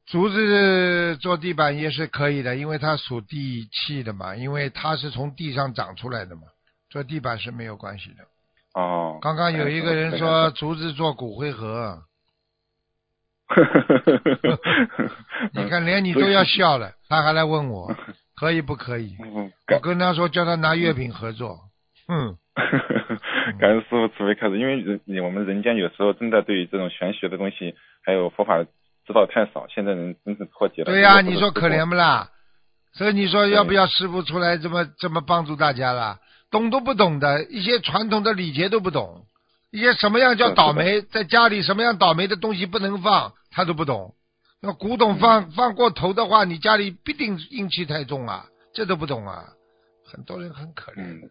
[0.06, 6.42] 竹子做地板也是可以的，因为它属地气的嘛，因为它是从地上长出来的嘛，
[6.90, 8.26] 做地板是没有关系的。
[8.74, 12.04] 哦，刚刚有一个人说竹子做骨灰盒，
[13.54, 13.64] 师
[14.46, 17.96] 傅你看连你都要笑了，他还来问我
[18.36, 19.16] 可以不可以？
[19.24, 21.60] 嗯，我跟他说叫他拿月饼合作，
[22.08, 22.36] 哼，
[23.64, 27.74] 感恩师傅慈悲开始，因为人我们人间有时候真的对于这种玄学的东西，
[28.04, 30.92] 还有佛法知道太少，现在人真是脱节了。
[30.92, 32.30] 对呀、你说可怜不不啦？
[32.92, 36.20] 所以你说要不要师傅出来这么这么帮助大家啦？
[36.52, 39.24] 懂都不懂的，一些传统的礼节都不懂，
[39.72, 44.14] 一些什么样叫倒霉，在家里什么样倒霉的东西不能放，他都不懂。
[44.62, 49.46] 那古董嗯放、放过头的话，你家里必定阴气太重啊，这都不懂啊，
[50.06, 51.30] 很多人很可怜嗯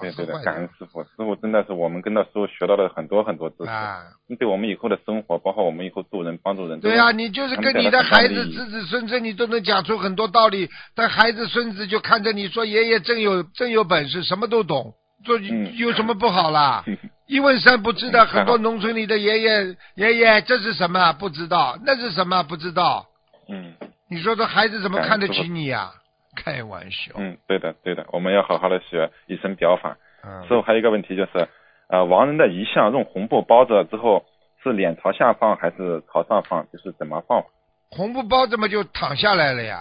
[0.00, 4.02] 对对的，感恩师傅，师傅真的是我们跟他师傅学到了很多很多知识，啊。
[4.38, 10.68] 对我们以后的生活，包括我们以后助人帮助人，对呀、你就是跟你的孩子、子子子孙孙，你都能讲出很多道理。
[10.94, 14.92] 但孩子孙子就看着你说：“爷爷真有真有本事，什么都懂，
[15.24, 16.84] 做嗯有什么不好啦？
[17.26, 23.06] ”一问三不知的，嗯很多农村里的爷爷爷爷这是什么不知道，那是什么不知道。
[23.48, 23.74] 嗯，
[24.10, 25.92] 你说这孩子怎么看得起你呀、
[26.36, 27.12] 开玩笑。
[27.16, 29.96] 嗯，对的对的，我们要好好的学以身表法。
[30.22, 31.48] 嗯师傅还有一个问题就是，
[31.88, 34.24] 呃，亡人的遗像用红布包着之后，
[34.62, 36.66] 是脸朝下放还是朝上放？
[36.70, 37.42] 就是怎么放？
[37.90, 39.80] 红布包怎么就躺下来了呀？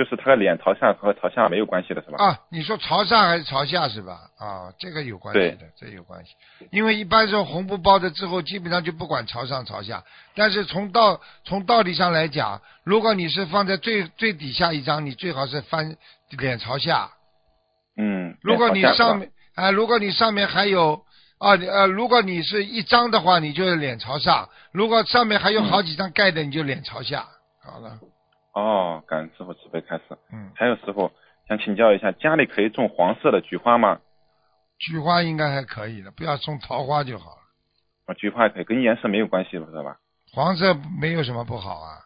[0.00, 2.24] 嗯，就是他的脸朝上和朝下没有关系的是吧？
[2.24, 4.18] 啊，你说朝上还是朝下是吧？
[4.38, 6.32] 啊，这个有关系的，这有关系。
[6.70, 10.02] 因为一般是红布包着之后，基本上就不管朝上朝下。
[10.34, 15.96] 但是从道从道理上来讲，如果你是放在最最底下一张，你最好是翻
[16.30, 17.10] 脸朝下。
[17.96, 21.02] 嗯，如果你上面啊、如果你上面还有
[21.38, 27.26] 啊呃，如果你是一张的话，你就脸朝上；如果上面还有好几张盖的，你就脸朝下。
[27.62, 27.98] 好了，
[28.52, 30.04] 哦，感恩师傅慈悲开始。
[30.32, 31.10] 嗯，还有师傅
[31.48, 34.00] 想请教一下，家里可以种黄色的菊花吗？
[34.78, 37.42] 菊花应该还可以的，不要种桃花就好了。
[38.06, 39.98] 啊，菊花可以，跟颜色没有关系，是吧？
[40.32, 41.98] 黄色没有什么不好啊。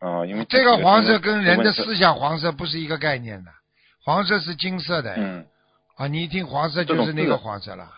[0.00, 3.50] 哦，因为这个黄色跟人的思想黄色不是一个概念的，
[4.04, 5.14] 黄色是金色的。
[5.16, 5.44] 嗯，
[5.96, 7.90] 啊，你一听黄色就是那个黄色了。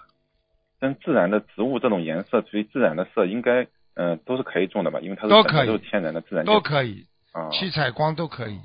[0.81, 4.99] 跟自然的植物这种颜色，属于自然的色，应该嗯、呃都是可以种的吧？
[5.01, 5.43] 因为它是都
[5.75, 7.49] 是天然的自然界都可以，啊。
[7.51, 8.61] 七彩光都可以，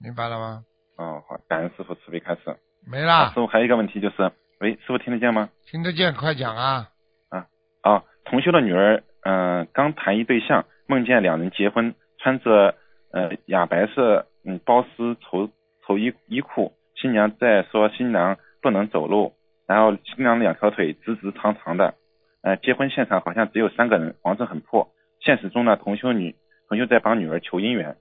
[0.00, 0.64] 明白了吗？
[0.96, 2.50] 哦，好，感恩师傅慈悲开始。
[2.50, 5.48] 啊没啦师，傅还有一个问题就是，喂，师傅听得见吗？
[5.66, 6.88] 听得见，快讲啊！
[7.28, 7.46] 啊
[7.82, 12.74] 啊，同修的女儿，嗯、刚谈一对象，梦见两人结婚，穿着
[13.12, 15.48] 呃雅白色嗯包丝绸
[15.86, 19.34] 绸衣衣裤，新娘在说新郎不能走路，
[19.68, 21.94] 然后新娘两条腿直直长长的，
[22.42, 24.88] 呃，结婚现场好像只有三个人，房子很破。
[25.20, 26.34] 现实中呢，同修女
[26.72, 27.94] 同修在帮女儿求姻缘，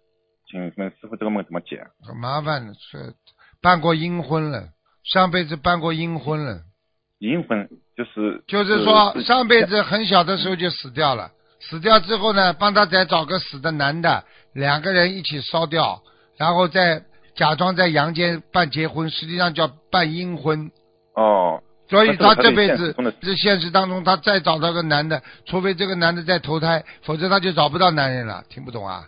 [0.49, 1.86] 请问师傅这个梦怎么解？
[2.07, 3.13] 很麻烦的，是
[3.62, 4.69] 办过阴婚了，
[5.03, 6.62] 上辈子办过阴婚了，
[7.19, 16.01] 阴婚就是就是说是上辈子很小的时候就死掉了，死掉之后呢，帮他再找个死的男的，两个人一起烧掉，
[16.38, 17.03] 然后再
[17.36, 20.71] 假装在阳间办结婚，实际上叫办阴婚。
[21.13, 28.41] 哦，所以他这辈子这现实当中，他再找到个男的，除非这个男的再投胎，否则他就找不到男人了。
[28.49, 29.04] 听不懂啊？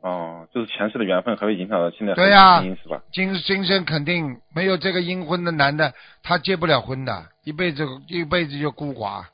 [0.00, 3.02] 哦，就是前世的缘分还会影响到现在对呀是吧？
[3.12, 9.24] 今今生肯定没有这个阴婚的男的，他结不了婚的，一辈子一辈子就孤寡，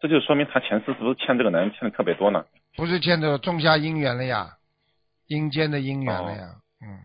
[0.00, 2.44] 这就说明他前世是不是欠这个男人欠的特别多呢？
[2.76, 4.48] 不是欠的种下姻缘了呀，
[5.28, 6.48] 阴间的姻缘了呀。
[6.82, 6.98] 嗯，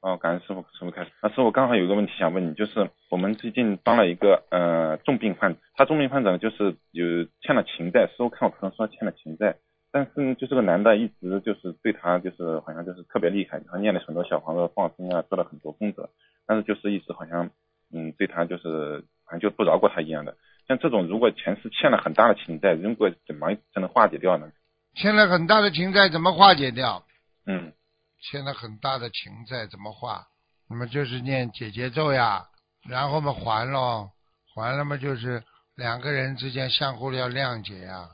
[0.00, 1.10] 哦，感恩师傅，师傅开始。
[1.22, 7.04] 那师傅刚好有一个问题想问你，就是我们最近帮了一个呃重病患者，他重病患者呢就是有
[7.40, 9.56] 欠了情债，师傅看我可能说欠了情债，
[9.90, 16.10] 但是呢就这个男的一直就是对他就是好像就是特别厉害，他念了很多小房子放生啊，做了很多功德，
[16.46, 17.50] 但是就是一直好像
[17.92, 20.36] 嗯对他就是好像就不饶过他一样的。
[20.68, 24.52] 像这种如果前世欠了很大的情债，如果怎么才能化解掉呢？
[24.94, 27.02] 欠了很大的情债怎么化解掉？
[27.46, 27.72] 嗯，
[28.20, 30.26] 欠了很大的情债怎么化？
[30.70, 32.44] 那么就是念解结咒呀，
[32.88, 34.10] 然后嘛还喽，
[34.54, 35.42] 还了嘛就是
[35.76, 38.08] 两个人之间相互要谅解呀，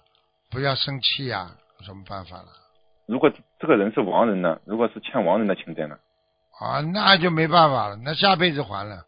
[0.50, 2.48] 不要生气呀，有什么办法了？
[3.06, 4.60] 如果这个人是亡人呢？
[4.64, 5.96] 如果是欠亡人的情债呢？
[6.60, 9.04] 啊，那就没办法了，那下辈子还了。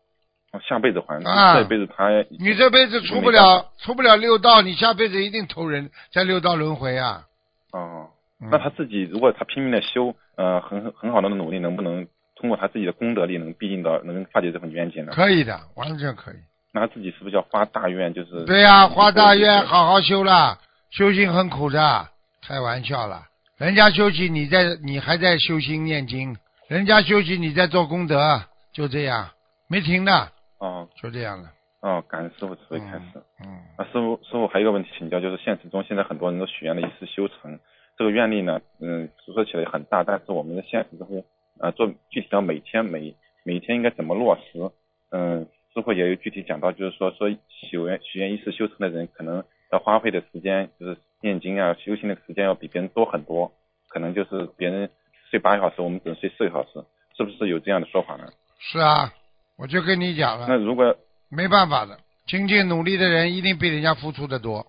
[0.53, 2.09] 哦下辈子还，啊这辈子他
[2.41, 7.27] 你这辈子出不了出不了六道，你下辈子一定投人在六道轮回啊。
[7.73, 15.13] 哦，嗯那他自己如果他拼命的修，呃，很很好的努力，能不能通过他自己的功德力，能逼近到能化解这份冤结呢？
[15.15, 16.37] 可以的，完全可以。
[16.73, 18.13] 那他自己是不是要发大愿？
[18.13, 20.59] 就是对呀、花大愿好好修啦，
[20.91, 22.09] 修行很苦的，
[22.47, 23.23] 开玩笑了。
[23.57, 26.35] 人家修行，你在你还在修心念经；
[26.69, 28.43] 人家修行，你在做功德，
[28.75, 29.31] 就这样，
[29.67, 31.49] 没停的，哦就这样了。
[31.81, 33.23] 哦，感恩师傅慈悲开始。
[33.43, 37.59] 嗯，啊，师傅师傅还有一个问题请教，就是现实中现在很多人都许愿了一世修成，
[37.97, 41.25] 这个愿力呢，嗯，说起来很大，但是我们的现实中，
[41.59, 44.71] 呃，做具体到每天每每天应该怎么落实？
[45.11, 53.53] 嗯，师傅也有具体讲到，就是说说许愿许愿一世修成的人，可能要花费的时间，就是念经啊、修行的时间要比别人多很多，
[53.89, 54.91] 可能就是别人
[55.31, 56.85] 睡八个小时，我们只能睡四个小时，
[57.17, 58.29] 是不是有这样的说法呢？
[58.59, 59.13] 是啊，
[59.57, 60.97] 我就跟你讲了，那如果
[61.31, 64.67] 没办法的，精进努力的人一定比人家付出的多。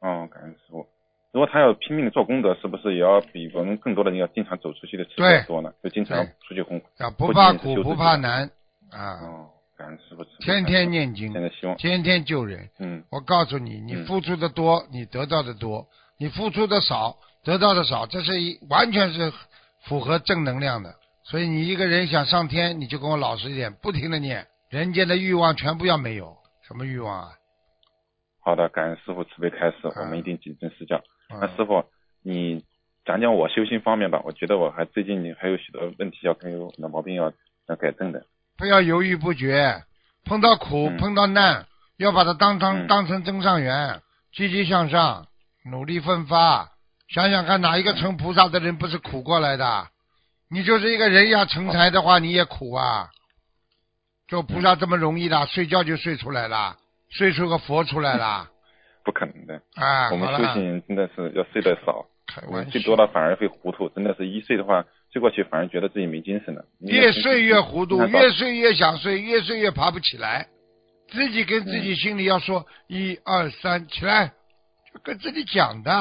[0.00, 0.86] 哦，感恩师傅。
[1.36, 5.70] 如果他要拼命的做功德，是不是也要比我们更多的人要经常走出去的次数对多呢？
[5.82, 6.80] 就经常出去弘。
[6.96, 8.50] 啊，不怕苦，不怕难
[8.90, 10.24] 啊，哦，感恩师傅。
[10.40, 12.70] 天天念经现，在希望，天天救人。
[12.78, 15.86] 嗯，我告诉你，你嗯付出的多，你得到的多；
[16.18, 19.30] 你付出的少，得到的少，这是一完全是
[19.82, 20.94] 符合正能量的。
[21.22, 26.34] 所以你一个人想上天，你就跟我老实一点，不停的念，人间的欲望全部要没有。
[26.66, 27.28] 什么欲望啊？
[28.40, 30.96] 好的，感恩师傅慈悲开示，嗯我们一定谨遵施教。
[30.96, 31.84] 啊那师傅，
[32.22, 32.64] 你
[33.04, 34.20] 讲讲我修心方面吧。
[34.24, 37.32] 我觉得我还最近还有许多问题要跟有很多毛病要
[37.68, 38.24] 要改正的。
[38.56, 39.82] 不要犹豫不决，
[40.24, 44.00] 碰到苦、嗯碰到难，要把它当成嗯当成增上缘，
[44.32, 45.26] 积极向上，
[45.70, 46.70] 努力奋发。
[47.08, 49.88] 想想看，哪一个成菩萨的人不是苦过来的？
[50.48, 53.10] 你就是一个人要成才的话，你也苦啊。
[54.28, 56.76] 做菩萨这么容易的，睡觉就睡出来了，
[57.10, 58.48] 睡出个佛出来了
[59.06, 60.10] 不可能的，啊！
[60.10, 62.04] 我们，修行人真的是要睡得少，
[62.72, 66.64] 睡多了反而会糊涂，真的是一睡的话，睡过去反而觉得自己没精神了。
[66.80, 70.48] 越睡越糊涂，越睡越想睡，越睡越爬不起来。
[71.08, 74.32] 自己跟自己心里要说一二三起来，
[74.92, 75.92] 就跟自己讲的。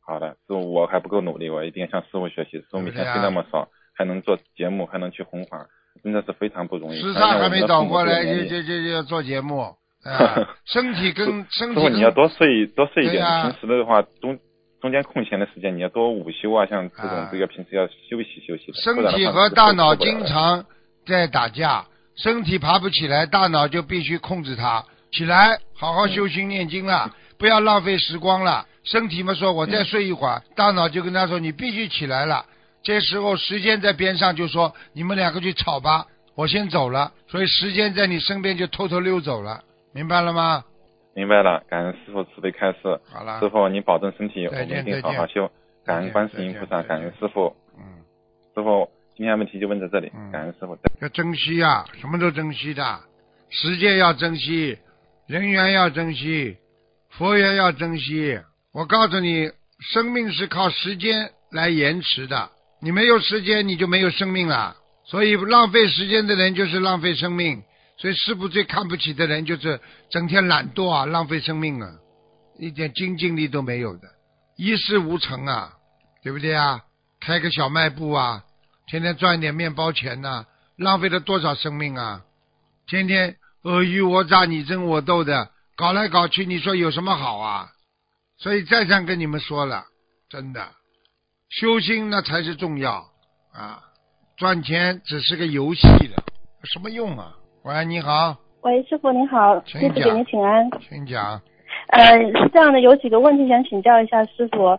[0.00, 2.58] 好的，师傅，我还不够努力，我一定要向师傅学习。
[2.58, 5.68] 师傅每天睡那么少，还能做节目，还能去弘法，
[6.02, 7.00] 真的是非常不容易。
[7.00, 9.76] 时差还没倒过来，就就就就就要做节目
[10.08, 10.48] 啊！
[10.66, 13.24] 身体跟身体师傅，你要多睡多睡一点。
[13.42, 14.38] 平时的话，中
[14.80, 18.80] 中间空闲的时间，你要多午休啊，像这种啊这个平时要休息休息的。
[18.80, 20.64] 身体和大脑经常
[21.06, 21.84] 在打架，
[22.16, 28.66] 身体爬不起来，大脑就必须控制它起来，好好修心念经了，不要浪费时光了。
[28.84, 32.46] 身体嘛说，我再睡一会儿，大脑就跟他说你必须起来了。
[32.82, 37.12] 这时候时间在边上就说你们两个去吵吧，我先走了。
[37.28, 40.64] 所以时间在你身边就偷偷溜走了，明白了吗？
[41.14, 42.78] 明白了，感恩师傅慈悲开示。
[43.10, 45.50] 好了师，傅，您保重身体，我们一定好好修。
[45.84, 47.56] 感恩观世音菩萨，感恩师傅。
[47.76, 48.04] 嗯，
[48.54, 50.78] 师傅，今天问题就问到这里嗯，感恩师傅。
[51.00, 53.00] 要珍惜啊，什么都珍惜的，
[53.50, 54.78] 时间要珍惜，
[55.26, 56.56] 人缘要珍惜，
[57.10, 58.38] 佛缘要珍惜。
[58.72, 64.76] 我告诉你，生命是靠时间来延迟的，你没有时间，你就没有生命了。
[65.04, 67.62] 所以浪费时间的人就是浪费生命。
[67.98, 69.80] 所以师傅最看不起的人就是
[70.10, 71.96] 整天懒惰啊，浪费生命啊，
[72.58, 74.08] 一点精进力都没有的，
[74.56, 75.74] 一事无成啊，
[76.22, 76.84] 对不对啊？
[77.20, 78.44] 开个小卖部啊，
[78.86, 82.22] 天天赚一点面包钱呐、浪费了多少生命啊！
[82.86, 87.72] 天天尔虞我诈、你争我斗的，搞来搞去，你说有什么好啊？
[88.38, 89.84] 所以再三跟你们说了，
[90.30, 90.70] 真的，
[91.50, 93.04] 修心那才是重要
[93.52, 93.82] 啊！
[94.36, 96.14] 赚钱只是个游戏的，
[96.60, 97.34] 有什么用啊？
[97.62, 100.70] 喂，你好，喂，师傅您好，请弟子给您请安。
[100.80, 101.40] 请讲。
[101.88, 104.78] 呃，是这样的，有几个问题想请教一下师傅。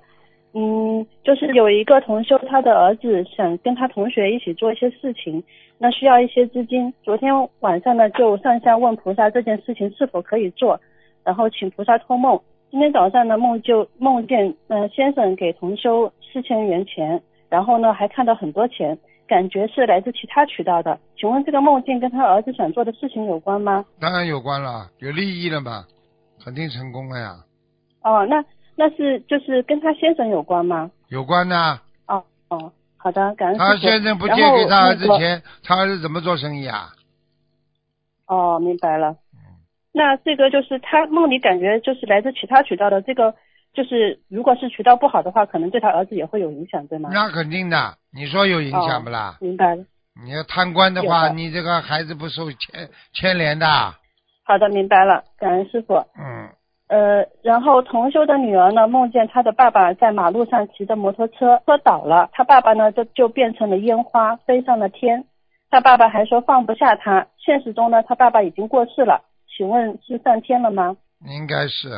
[0.54, 5.44] 嗯，就是有一个同修，他的儿子想跟他同学一起做一些事情，
[5.78, 6.92] 那需要一些资金。
[7.04, 10.80] 昨天晚上呢，就上下问菩萨这件事情是否可以做，
[11.24, 12.40] 然后请菩萨托梦。
[12.72, 18.98] 今天早上呢，梦就梦见，呃，先生给同修四千元钱，然后呢还看到很多钱，
[19.30, 21.00] 感觉是来自其他渠道的。
[21.16, 23.86] 请问这个梦境跟他儿子想做的事情有关吗？
[24.00, 25.86] 当然有关了，有利益了嘛，
[26.44, 27.36] 肯定成功了呀，
[28.02, 28.44] 哦，那
[28.76, 30.90] 那是就是跟他先生有关吗？
[31.10, 31.80] 有关呐。
[32.08, 33.70] 哦哦，好的，感恩师傅。
[33.70, 36.90] 他先生不借给他儿子钱，他儿子怎么做生意啊？
[38.26, 39.12] 哦，明白了。
[39.34, 39.40] 嗯
[39.92, 43.34] 那这个就是他梦里感觉就是来自其他渠道的，这个
[43.74, 47.10] 就是如果是渠道不好的话，可能对他儿子也会有影响，对吗？
[47.12, 49.38] 那肯定的，你说有影响不啦？
[49.40, 49.84] 明白了。
[50.24, 53.66] 你要贪官的话，的你这个孩子不受牵牵连的。
[54.44, 55.94] 好的，明白了，感恩师傅。
[56.18, 56.50] 嗯，
[56.88, 65.24] 呃，然后同修的女儿呢，梦见她的爸爸在马路上骑着摩托车，车倒了，她爸爸呢就就变成了烟花，飞上了天。
[65.70, 67.28] 她爸爸还说放不下她。
[67.38, 69.24] 现实中呢，她爸爸已经过世了，
[69.56, 70.98] 请问是上天了吗？
[71.28, 71.90] 应该是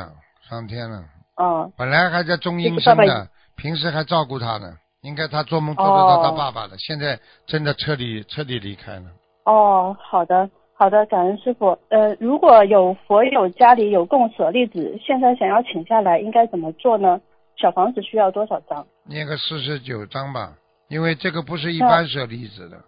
[0.48, 1.04] 上天了。
[1.36, 4.76] 哦，本来还在中阴身的，平时还照顾她呢。
[5.02, 9.04] 应该他做梦做得到他哦爸爸的，现在真的彻底彻底离开了。
[9.44, 11.76] 哦，好的，好的，感恩师傅。
[11.88, 17.20] 呃，如果有佛友家里有供舍利子，现在想要请下来，应该怎么做呢？
[17.56, 18.86] 小房子需要多少张？
[19.04, 20.54] 念个四十九张吧，
[20.88, 22.80] 因为这个不是一般舍利子的，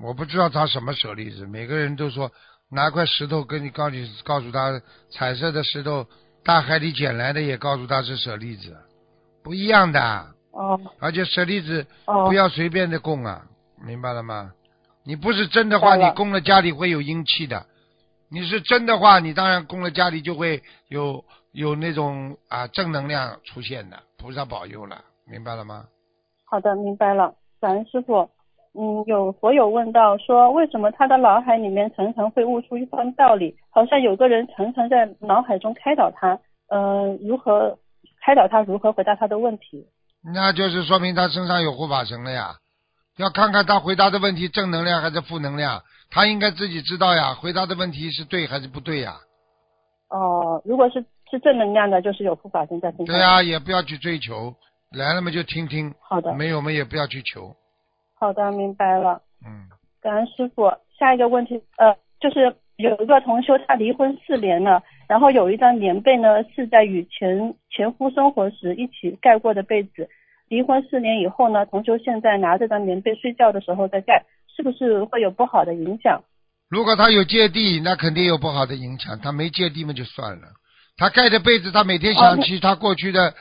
[0.00, 1.46] 我不知道他什么舍利子。
[1.46, 2.30] 每个人都说
[2.70, 6.06] 拿块石头跟你告你告诉他彩色的石头，
[6.42, 8.74] 大海里捡来的也告诉他是舍利子，
[9.44, 10.26] 不一样的。
[10.52, 13.42] 哦而且舍利子哦，不要随便的供啊，
[13.84, 14.52] 明白了吗？
[15.04, 17.66] 你不是真的话，你供了家里会有阴气的；
[18.30, 25.86] 你是真的话，你当然供了家里就会有有那种啊正能量出现的，菩萨保佑了，明白了吗？
[26.44, 28.28] 好的，明白了，感恩师傅。
[28.74, 36.38] 嗯，有佛友问到说，为什么他的脑海里面常常会悟出一番道理，好像有个人常常在脑海中开导他，
[36.68, 37.78] 呃，如何
[38.24, 39.86] 开导他，如何回答他的问题？
[40.24, 42.56] 那就是说明他身上有护法神了呀。
[43.16, 47.34] 要看看他回答的问题正能量还是负能量，他应该自己知道呀。
[47.34, 49.16] 回答的问题是对还是不对呀？
[50.08, 53.06] 哦，如果是是正能量的，就是有护法神在身上。
[53.06, 54.54] 对呀、也不要去追求，
[54.90, 57.54] 来了嘛就听听，好的，没有嘛也不要去求。
[58.14, 59.20] 好的，明白了。
[59.44, 59.68] 嗯，
[60.00, 60.72] 感恩师傅。
[60.98, 70.08] 下一个问题，呃，就是有一个同修，他离婚四年了，然后有一张棉被呢是在与前前夫生活时一起盖过的被子。
[70.48, 74.24] 离婚四年以后呢，同修现在拿这张棉被睡觉的时候再盖，
[74.56, 76.22] 是不是会有不好的影响？
[76.70, 79.20] 如果他有芥蒂，那肯定有不好的影响。
[79.20, 80.48] 他没芥蒂嘛就算了。
[80.96, 83.34] 他盖的被子，他每天想起他过去的，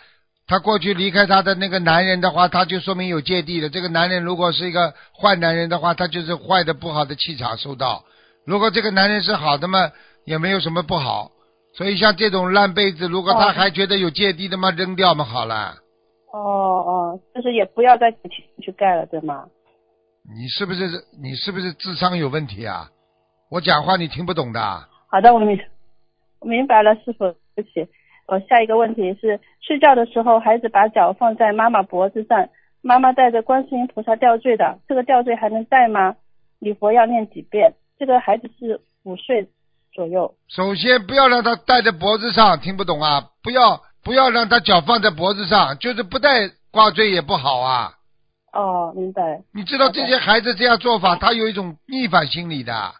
[0.47, 3.69] 他过去离开他的那个男人的话，他就说明有芥蒂了。
[3.69, 8.03] 这个男人如果是一个坏男人的话，他就是坏的不好的气场受到。
[8.45, 9.91] 如果这个男人是好的嘛，
[10.25, 11.31] 也没有什么不好。
[11.73, 15.75] 所以像这种烂被子，如果他还觉得有芥蒂的嘛，扔掉嘛好了。
[16.33, 19.45] 哦哦，就是也不要再去去盖了，对吗？
[20.23, 20.87] 你是不是
[21.21, 22.89] 你是不是智商有问题啊？
[23.49, 24.59] 我讲话你听不懂的。
[25.09, 25.59] 好的，我明
[26.39, 27.87] 我明白了，师傅，对不起。
[28.27, 32.47] 我下一个问题是，睡觉的时候，孩子把脚放在妈妈脖子上，
[32.81, 36.15] 妈妈带着观世音菩萨吊坠的，这个吊坠还能戴吗？
[36.59, 37.73] 礼佛要念几遍？
[37.99, 39.49] 这个孩子是五岁
[39.93, 40.33] 左右。
[40.47, 43.25] 首先不要让他戴在脖子上，听不懂啊？
[43.43, 47.93] 不要不要让他脚放在脖子上，就是不戴挂坠也不好啊。
[48.53, 49.41] 哦，明白。
[49.53, 52.93] 你知道这些孩子这样做法，他有一种逆反心理的，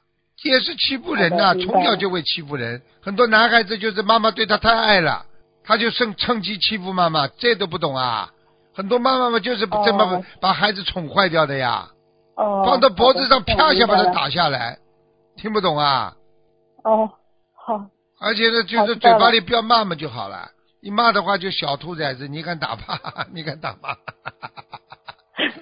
[0.44, 2.82] 也是欺负人呐、从小就会欺负人。
[3.02, 5.26] 很多男孩子就是妈妈对他太爱了，
[5.64, 8.30] 他就趁趁机欺负妈妈，这都不懂啊。
[8.74, 11.89] 很多妈妈们就是这么把孩子宠坏掉的呀。
[12.36, 12.64] 哦。
[12.66, 14.78] 放到脖子上，啪一下把他打下来，
[15.36, 16.14] 听不懂啊？
[16.84, 17.12] 哦，
[17.54, 17.86] 好。
[18.20, 20.50] 而且呢，就是嘴巴里不要骂嘛就好了。
[20.82, 23.24] 一骂的话就小兔崽子，你敢打骂？
[23.34, 23.96] 你敢打骂？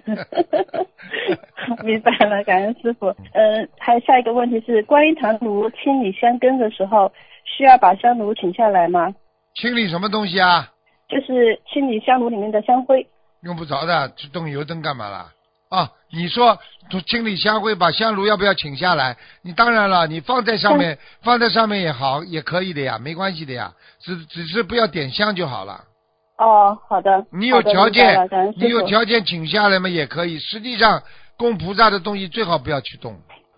[1.84, 3.08] 明白了，感恩师傅。
[3.08, 7.12] 呃，还有下一个问题是，观音堂炉清理香根的时候，
[7.46, 9.14] 需要把香炉请下来吗？
[9.56, 10.72] 清理什么东西啊？
[11.08, 13.08] 就是清理香炉里面的香灰。
[13.42, 15.32] 用不着的，去动油灯干嘛啦？
[15.70, 16.58] 啊，你说
[17.08, 19.16] 清理香灰，把香炉要不要请下来？
[19.44, 25.84] 你当然了，你放在上面，放在上面也好，也可以的呀，没关系的呀，只只是不要点香就好了。
[26.40, 27.24] 哦，好的。
[27.32, 28.18] 你有条件
[28.56, 30.40] 你有条件请下来嘛也可以。
[30.40, 31.04] 实际上，
[31.38, 33.16] 供菩萨的东西最好不要去动。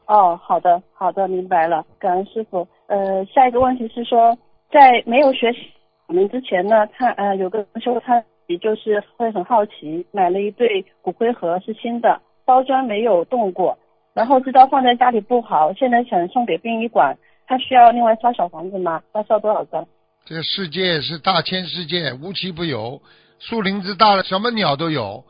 [0.08, 2.68] 哦，好的，好的，明白了，感恩师傅。
[2.88, 4.38] 呃，下一个问题是说，
[4.70, 5.60] 在没有学习
[6.08, 13.78] 我们之前呢，他呃有个同修他也就是会很好奇，买了一对骨灰盒是新的，包装没有动过，
[14.14, 19.02] 然后知道放在家里不好，现在想送给殡仪馆，他需要另外烧小房子吗？
[19.16, 19.88] 要烧多少张？
[20.26, 23.02] 这个世界是大千世界，无奇不有，
[23.40, 25.24] 树林子大了，什么鸟都有。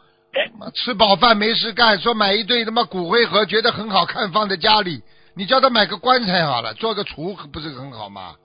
[0.73, 5.01] 吃饱饭没事干，说买一对他妈骨灰盒，觉得很好看，放在家里。
[5.35, 8.35] 你叫他买个棺材好了，做个厨不是很好吗？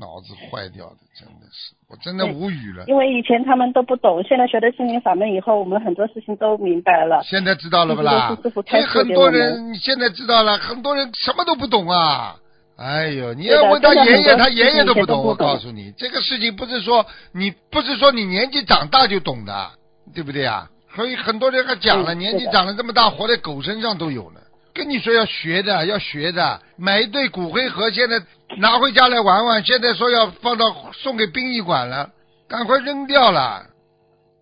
[0.00, 2.84] 脑子坏掉的，真的是，我真的无语了。
[2.86, 7.22] 因为以前他们都不懂，现在学了心灵法门以后，我们很多事情都明白了。
[7.24, 12.36] 现在知道了不啦所以很多人，现在知道了，很多人什么都不懂啊。
[12.76, 15.24] 哎呦，你要问他爷爷，他爷爷都不懂。
[15.24, 19.70] 我告诉你，这个事情不是说你不是说你年纪长大就懂的，
[20.14, 20.68] 对不对啊？
[20.94, 24.40] 所以很多人还讲了，嗯年纪长了这么大，活在狗身上都有呢。
[24.78, 28.16] 跟你说要学的，要学的，买一对骨灰盒，现在
[28.58, 32.08] 拿回家来玩玩，现在说要放到送给殡仪馆了，
[32.48, 33.66] 赶快扔掉了。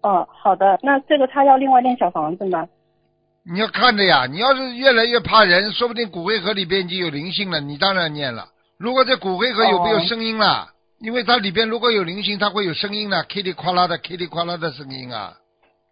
[0.02, 2.68] 哦，好的，那这个他要另外练小房子吗？
[3.50, 8.46] 你要看的呀，你要是越来越怕人，说不定骨灰盒里边已经有灵性了，你当然念了。
[8.78, 10.68] 如果这骨灰盒有没有哦声音了？
[10.98, 15.34] 因为它里边如果有灵性，它会有声音的，噼里哗啦的，噼里哗啦的声音啊，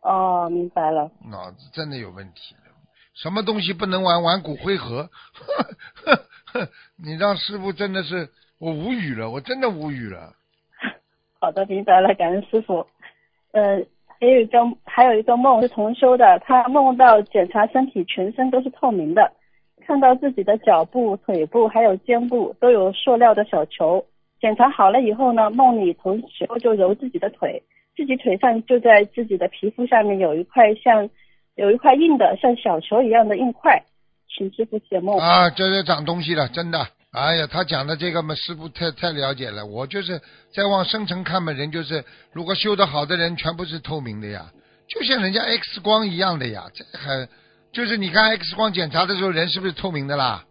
[0.03, 1.11] 哦，明白了。
[1.31, 2.64] 脑子真的有问题了。
[3.15, 4.23] 什么东西不能玩？
[4.23, 5.09] 玩骨灰盒？
[7.03, 10.35] 你让师傅真的是我无语了，我真的无语了。
[11.41, 12.87] 好的，明白了，感恩师傅。
[13.53, 13.81] 呃，
[14.21, 19.33] 还有一个还有一个梦是同修的，他梦到检查身体，全身都是透明的，
[19.87, 24.05] 看到自己的脚部、腿部还有肩部都有塑料的小球。
[24.41, 27.63] 检查好了以后呢，梦里同修就揉自己的腿，
[27.97, 31.09] 自己腿上就在自己的皮肤下面有一块像
[31.57, 33.85] 有一块硬的像小球一样的硬块，
[34.29, 35.19] 请师傅解梦。
[35.19, 36.87] 啊，这就长东西了，真的。
[37.13, 39.65] 哎呀，他讲的这个嘛，师傅太太了解了。
[39.65, 40.21] 我就是
[40.53, 44.51] 再往深层看嘛，人就是如果修得好的人，全部是透明的呀，
[44.89, 46.65] 就像人家 X 光一样的呀。
[46.75, 47.29] 这很
[47.71, 50.45] 就是你看 X 光检查的时候，人是不是透明的啦？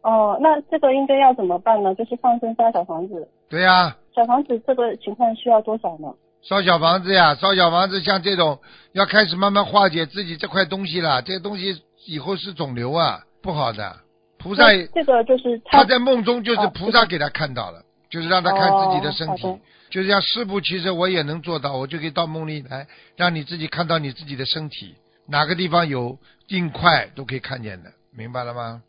[0.00, 1.94] 哦，那这个应该要怎么办呢？
[1.94, 6.08] 就是放生烧小房子，对呀，小房子这个情况需要多少呢？
[6.42, 8.58] 烧小房子呀，烧小房子，像这种
[8.92, 11.20] 要开始慢慢化解自己这块东西了。
[11.22, 13.96] 这个东西以后是肿瘤啊，不好的。
[14.38, 14.64] 菩萨
[14.94, 19.58] 这个就是他他在梦中就是哦菩萨给他看到了，就是让他看自己的身体。
[19.90, 22.86] 就是像师傅，其实我也能做到，我就可以到梦里来，
[23.16, 24.94] 让你自己看到你自己的身体，
[25.26, 26.18] 哪个地方有
[26.48, 28.82] 硬块都可以看见的，明白了吗？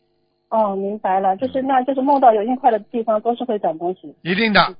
[0.50, 4.14] 哦，明白了，就是那就是梦到有硬块的地方都是会长东西。
[4.22, 4.74] 一定的，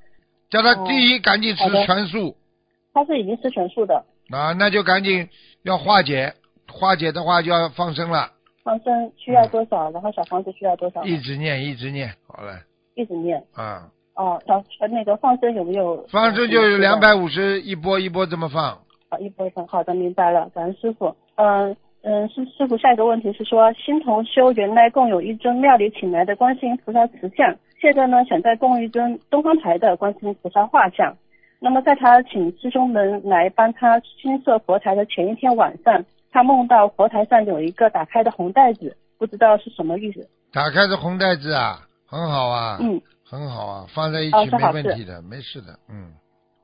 [0.49, 2.37] 叫他哦第一赶紧吃全素
[2.93, 5.27] 他是已经吃全素的，啊，那就赶紧
[5.63, 6.33] 要化解，
[6.67, 8.29] 化解的话就要放生了，
[8.63, 9.89] 放生需要多少？
[9.91, 11.03] 然后小房子需要多少？
[11.03, 12.51] 一直念一直念，好嘞
[12.95, 13.41] 一直念。
[13.53, 16.05] 啊，哦，小呃那个放生有没有？
[16.09, 18.77] 放生就有两百五十一波一波这么放，
[19.09, 19.65] 啊，一波分。
[19.67, 21.15] 好的，明白了，感恩师傅。
[21.35, 31.15] 嗯嗯，师师傅，下一个问题是说，新同修原来共有一尊庙里请来的观世音菩萨瓷像，现在呢想再供一尊东方台的观世音菩萨画像。
[31.63, 40.27] 那么在他请师兄们来帮他新设佛台的前一天晚上，他梦到佛台上有一个打开的红袋子，不知道是什么意思。
[40.51, 46.11] 打开的红袋子啊，很好啊，嗯，很好啊，放在一起没问题的，没事的，嗯，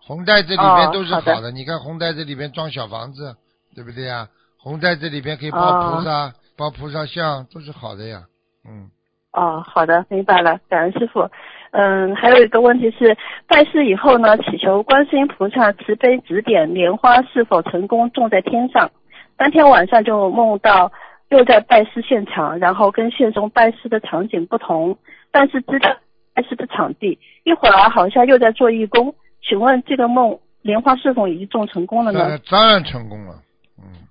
[0.01, 3.35] 红袋子里哦面都是好的好的，你看红袋子里面装小房子，
[3.75, 4.27] 对不对呀？
[4.57, 8.23] 红袋子里面可以包菩萨、包菩萨像，都是好的呀，
[8.67, 8.89] 嗯，
[9.31, 11.29] 哦，好的，明白了，感恩师傅。
[11.71, 18.89] 嗯，还有一个问题是，拜师以后呢，祈求观世音菩萨慈悲指点莲花是否成功种在天上。
[19.35, 20.91] 当天晚上就梦到
[21.29, 24.97] 又在拜师现场，然后跟现中拜师的场景不同，
[25.31, 25.95] 但是知道
[26.33, 29.13] 拜师的场地，一会儿好像又在做义工。
[29.47, 32.27] 请问这个梦莲花是否已经种成功了呢？
[32.29, 33.35] 那当然成功了，
[33.77, 34.07] 嗯，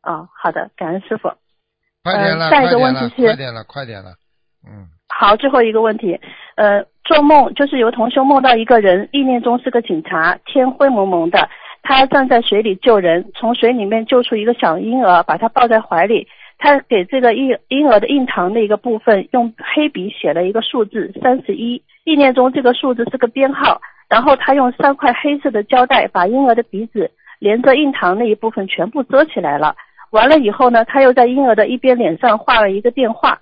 [0.00, 1.32] 啊、好的，感恩师傅。
[2.04, 4.14] 快点了，呃下一个快点了，问题是快点了，快点了，
[4.66, 6.18] 嗯，好，最后一个问题，
[6.56, 11.48] 呃，做梦就是有同修梦到一个人，意念中是个警察，天灰蒙蒙的，
[11.84, 16.26] 他站在水里救人，从水里面救出一个小婴儿，把他抱在怀里。
[16.58, 29.76] 他给这个婴婴儿的印堂的一个部分用黑笔写了一个数字三十一，意念中这个数字是个编号，然后他用三块黑色的胶带把婴儿的鼻子连着印堂那一部分全部遮起来了。
[30.10, 33.38] 完了以后呢，他又在婴儿的一边脸上画了一个电话，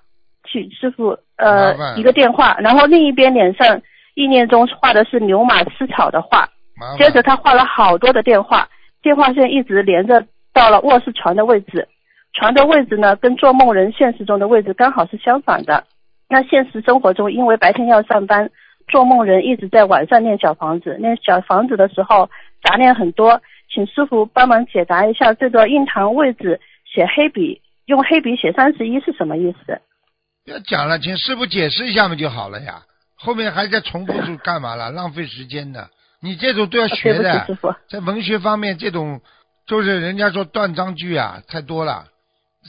[0.50, 3.82] 请师傅呃一个电话，然后另一边脸上
[4.14, 6.48] 意念中画的是牛马吃草的画，
[6.96, 8.68] 接着他画了好多的电话，
[9.02, 10.24] 电话线一直连着
[10.54, 11.88] 到了卧室床的位置，
[12.32, 15.84] 床的位置呢跟做梦人现实中的位置刚好是相反的。
[16.28, 18.48] 那现实生活中，因为白天要上班，
[18.88, 22.30] 做梦人一直在晚上念小房子，念小房子的时候
[22.62, 29.80] 杂念很多，请师傅帮忙解答一下这个印堂位置写黑笔用黑笔写三十一是什么意思？
[30.44, 32.82] 不要讲了，请师傅解释一下嘛就好了呀，
[33.16, 34.90] 后面还在重复是干嘛了？
[34.92, 35.88] 浪费时间的，
[36.20, 37.46] 你这种都要学的。
[37.88, 39.20] 在文学方面，这种
[39.66, 42.06] 就是人家说断章句啊，太多了，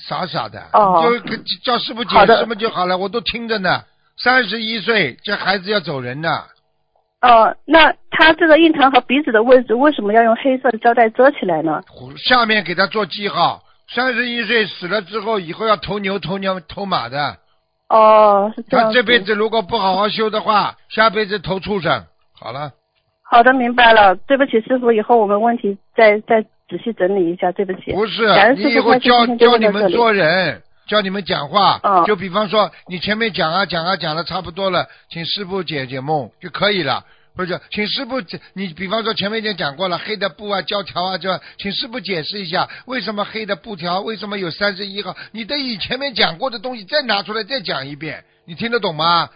[0.08, 3.84] 傻傻的，哦就跟叫师傅解释嘛就好了，我都听着呢。
[4.16, 6.30] 三十一岁，这孩子要走人的，
[7.22, 11.82] 哦，那他这个印堂和鼻子的位置为什么要用黑色的胶带遮起来呢？
[12.24, 13.64] 下面给他做记号。
[13.90, 17.38] 三十一岁死了之后，以后要头牛、头牛、头马的。
[17.94, 18.88] 哦，是这样。
[18.88, 22.04] 他这辈子如果不好好修的话，下辈子投畜生。
[22.34, 22.72] 好了，
[23.22, 24.16] 好的，明白了。
[24.16, 27.52] 对不起，师傅，以后我们问题再再仔细整理一下。
[27.52, 27.92] 对不起。
[27.94, 28.26] 不是
[28.56, 31.80] 你以后教教你们做人，教你们讲话。
[31.84, 37.04] 嗯就比方说，你前面讲啊讲啊讲的差不多了，请师傅解解梦就可以了。
[37.36, 45.16] 或者，请师傅解，你比方说前面已经讲过了，黑的布啊、胶条啊，这请师傅解释一下，为什么黑的布条，为什么有三十一号？
[45.32, 49.30] 你得以前面讲过的东西再拿出来再讲一遍，你听得懂吗？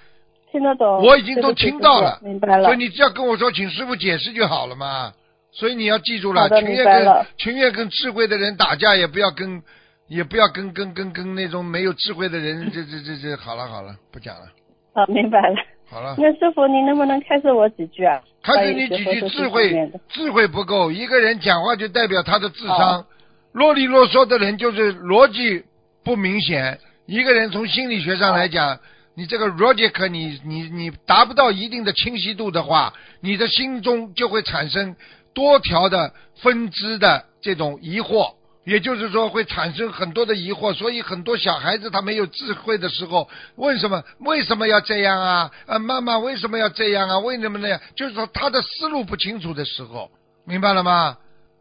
[0.52, 1.04] 听得懂。
[1.04, 2.78] 我已经都听到了明白了所以。
[2.78, 5.14] 你只要跟我说，请师傅解释就好了嘛。
[5.52, 9.64] 所以你要记住了，情愿跟情愿跟智慧的人打架，也不要跟
[10.08, 14.45] 也不要跟跟跟跟那种没有智慧的人，这这这这好了好了，不讲了，
[14.93, 15.56] 好，明白了。
[15.89, 16.15] 好了。
[16.17, 18.21] 那师傅，您能不能开示我几句啊？
[18.43, 20.91] 开始你几句智慧，智慧不够。
[20.91, 23.05] 一个人讲话就代表他的智商哦，
[23.53, 25.63] 啰里啰嗦的人就是逻辑
[26.03, 26.79] 不明显。
[27.05, 28.79] 一个人从心理学上来讲，
[29.15, 34.95] 你这个 logic 你你你达不到一定的清晰度的话，你的心中就会产生
[35.33, 38.33] 多条的分支的这种疑惑。
[38.68, 45.49] 也就是说，会产生很多的疑惑，所以很多小孩子他没有智慧的时候，问什么为什么要这样啊？
[45.65, 47.18] 啊，妈妈为什么要这样啊？
[47.20, 47.80] 为什么那样？
[47.95, 50.11] 就是说他的思路不清楚的时候，
[50.45, 51.15] 明白了吗？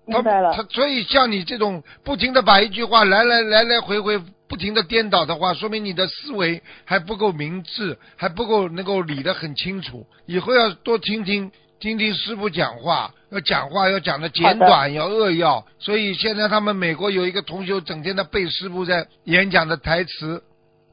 [0.08, 10.04] 他明白了他所以像你这种不停的把一句话来来来来回回不停的颠倒的话，说明你的思维还不够明智，还不够能够理得很清楚。
[10.26, 15.66] 以后要多听听听听师傅讲话，要讲话要讲的简短，要扼要。
[15.78, 20.42] 所以现在他们美国有一个同学整天的背师傅在演讲的台词，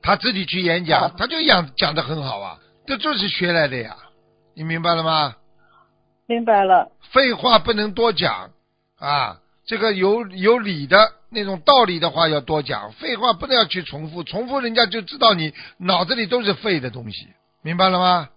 [0.02, 3.96] 他自己去演讲，他就讲讲的很好啊，这就是学来的呀。
[4.56, 5.36] 你明白了吗？
[6.28, 6.92] 明白了。
[7.12, 8.52] 废话不能多讲
[9.00, 17.28] 啊，这个有有理的那种道理的话要多讲，废话不能要去重复，重复人家就知道你脑子里都是废的东西，
[17.62, 18.30] 明白了吗？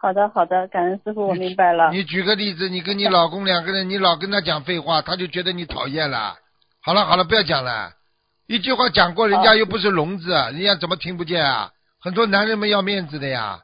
[0.00, 1.90] 好的，好的，感恩师傅，我明白了。
[1.90, 6.36] 你举个例子，你跟你老公两个人，你老跟他讲废话，他就觉得你讨厌了。
[6.80, 7.90] 好了好了，不要讲了，
[8.46, 11.70] 一句话讲过，人家又不是聋子，人家怎么听不见啊？
[12.00, 13.60] 很多男人们要面子的呀。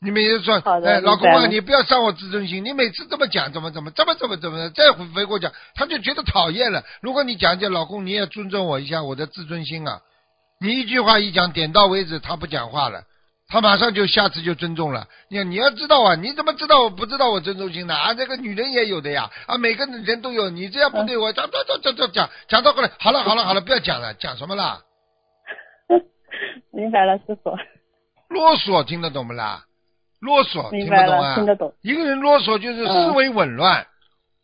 [0.00, 2.64] 你每次说，哎，老公啊，你不要伤我自尊心。
[2.64, 6.84] 你每次这么讲，怎么怎么，怎么怎么怎么，再回过讲，他就觉得讨厌了。
[7.00, 10.00] 如果你讲讲，老公，你也尊重我一下，我的自尊心啊。
[10.60, 13.02] 你一句话一讲，点到为止，他不讲话了。
[13.52, 15.06] 他马上就下次就尊重了。
[15.28, 18.14] 你你要知道啊，你怎么知道我不知道我尊重心呢啊？
[18.14, 20.48] 这个女人也有的呀啊，每个人都有。
[20.48, 24.80] 你这样不对我讲讲讲讲讲讲到过来，好了好了好了，不要讲了，讲什么啦？
[26.72, 27.50] 明白了，师傅。
[28.30, 29.64] 啰嗦听得懂不啦？
[30.18, 31.34] 啰嗦听不懂啊？
[31.34, 31.74] 听得懂。
[31.82, 33.86] 一个人啰嗦就是思维紊乱，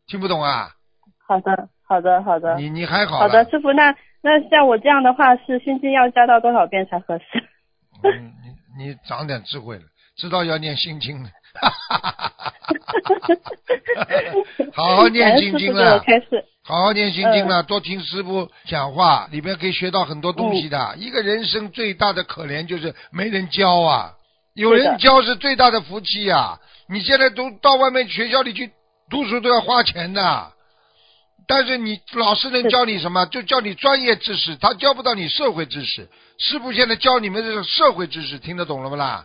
[0.06, 0.68] 听不懂啊？
[1.26, 2.56] 好的好的好的。
[2.56, 3.16] 你你还好。
[3.20, 7.24] 好的，师傅，那那像我这样的话，是心经要加到多少遍才合适？
[8.02, 8.32] 嗯，
[8.78, 9.82] 你你长点智慧了，
[10.16, 11.28] 知道要念心经了，
[14.72, 16.02] 好好念心经了，
[16.64, 20.94] 好好念心经了，多听师傅讲话，里边可以学到很多东西的。
[20.96, 24.14] 一个人生最大的可怜就是没人教啊，
[24.54, 26.60] 有人教是最大的福气呀。
[26.88, 28.70] 你现在都到外面学校里去
[29.10, 30.52] 读书都要花钱的。
[31.48, 33.24] 但是你老师能教你什么？
[33.26, 36.06] 就教你专业知识，他教不到你社会知识。
[36.36, 39.24] 师傅现在教你们这个社会知识，听得懂了不啦？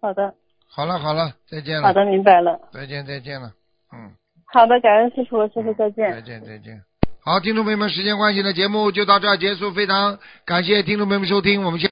[0.00, 0.34] 好的。
[0.74, 1.86] 好了好了，再见了。
[1.86, 2.58] 好的，明白了。
[2.72, 3.52] 再见再见了，
[3.92, 4.10] 嗯。
[4.46, 6.10] 好的，感恩师傅，师傅再见。
[6.10, 6.80] 再见再见。
[7.24, 9.70] 好，听众朋友们，时间关系呢，节目就到这儿结束。
[9.72, 11.80] 非常感谢听众朋友们收听，我们下。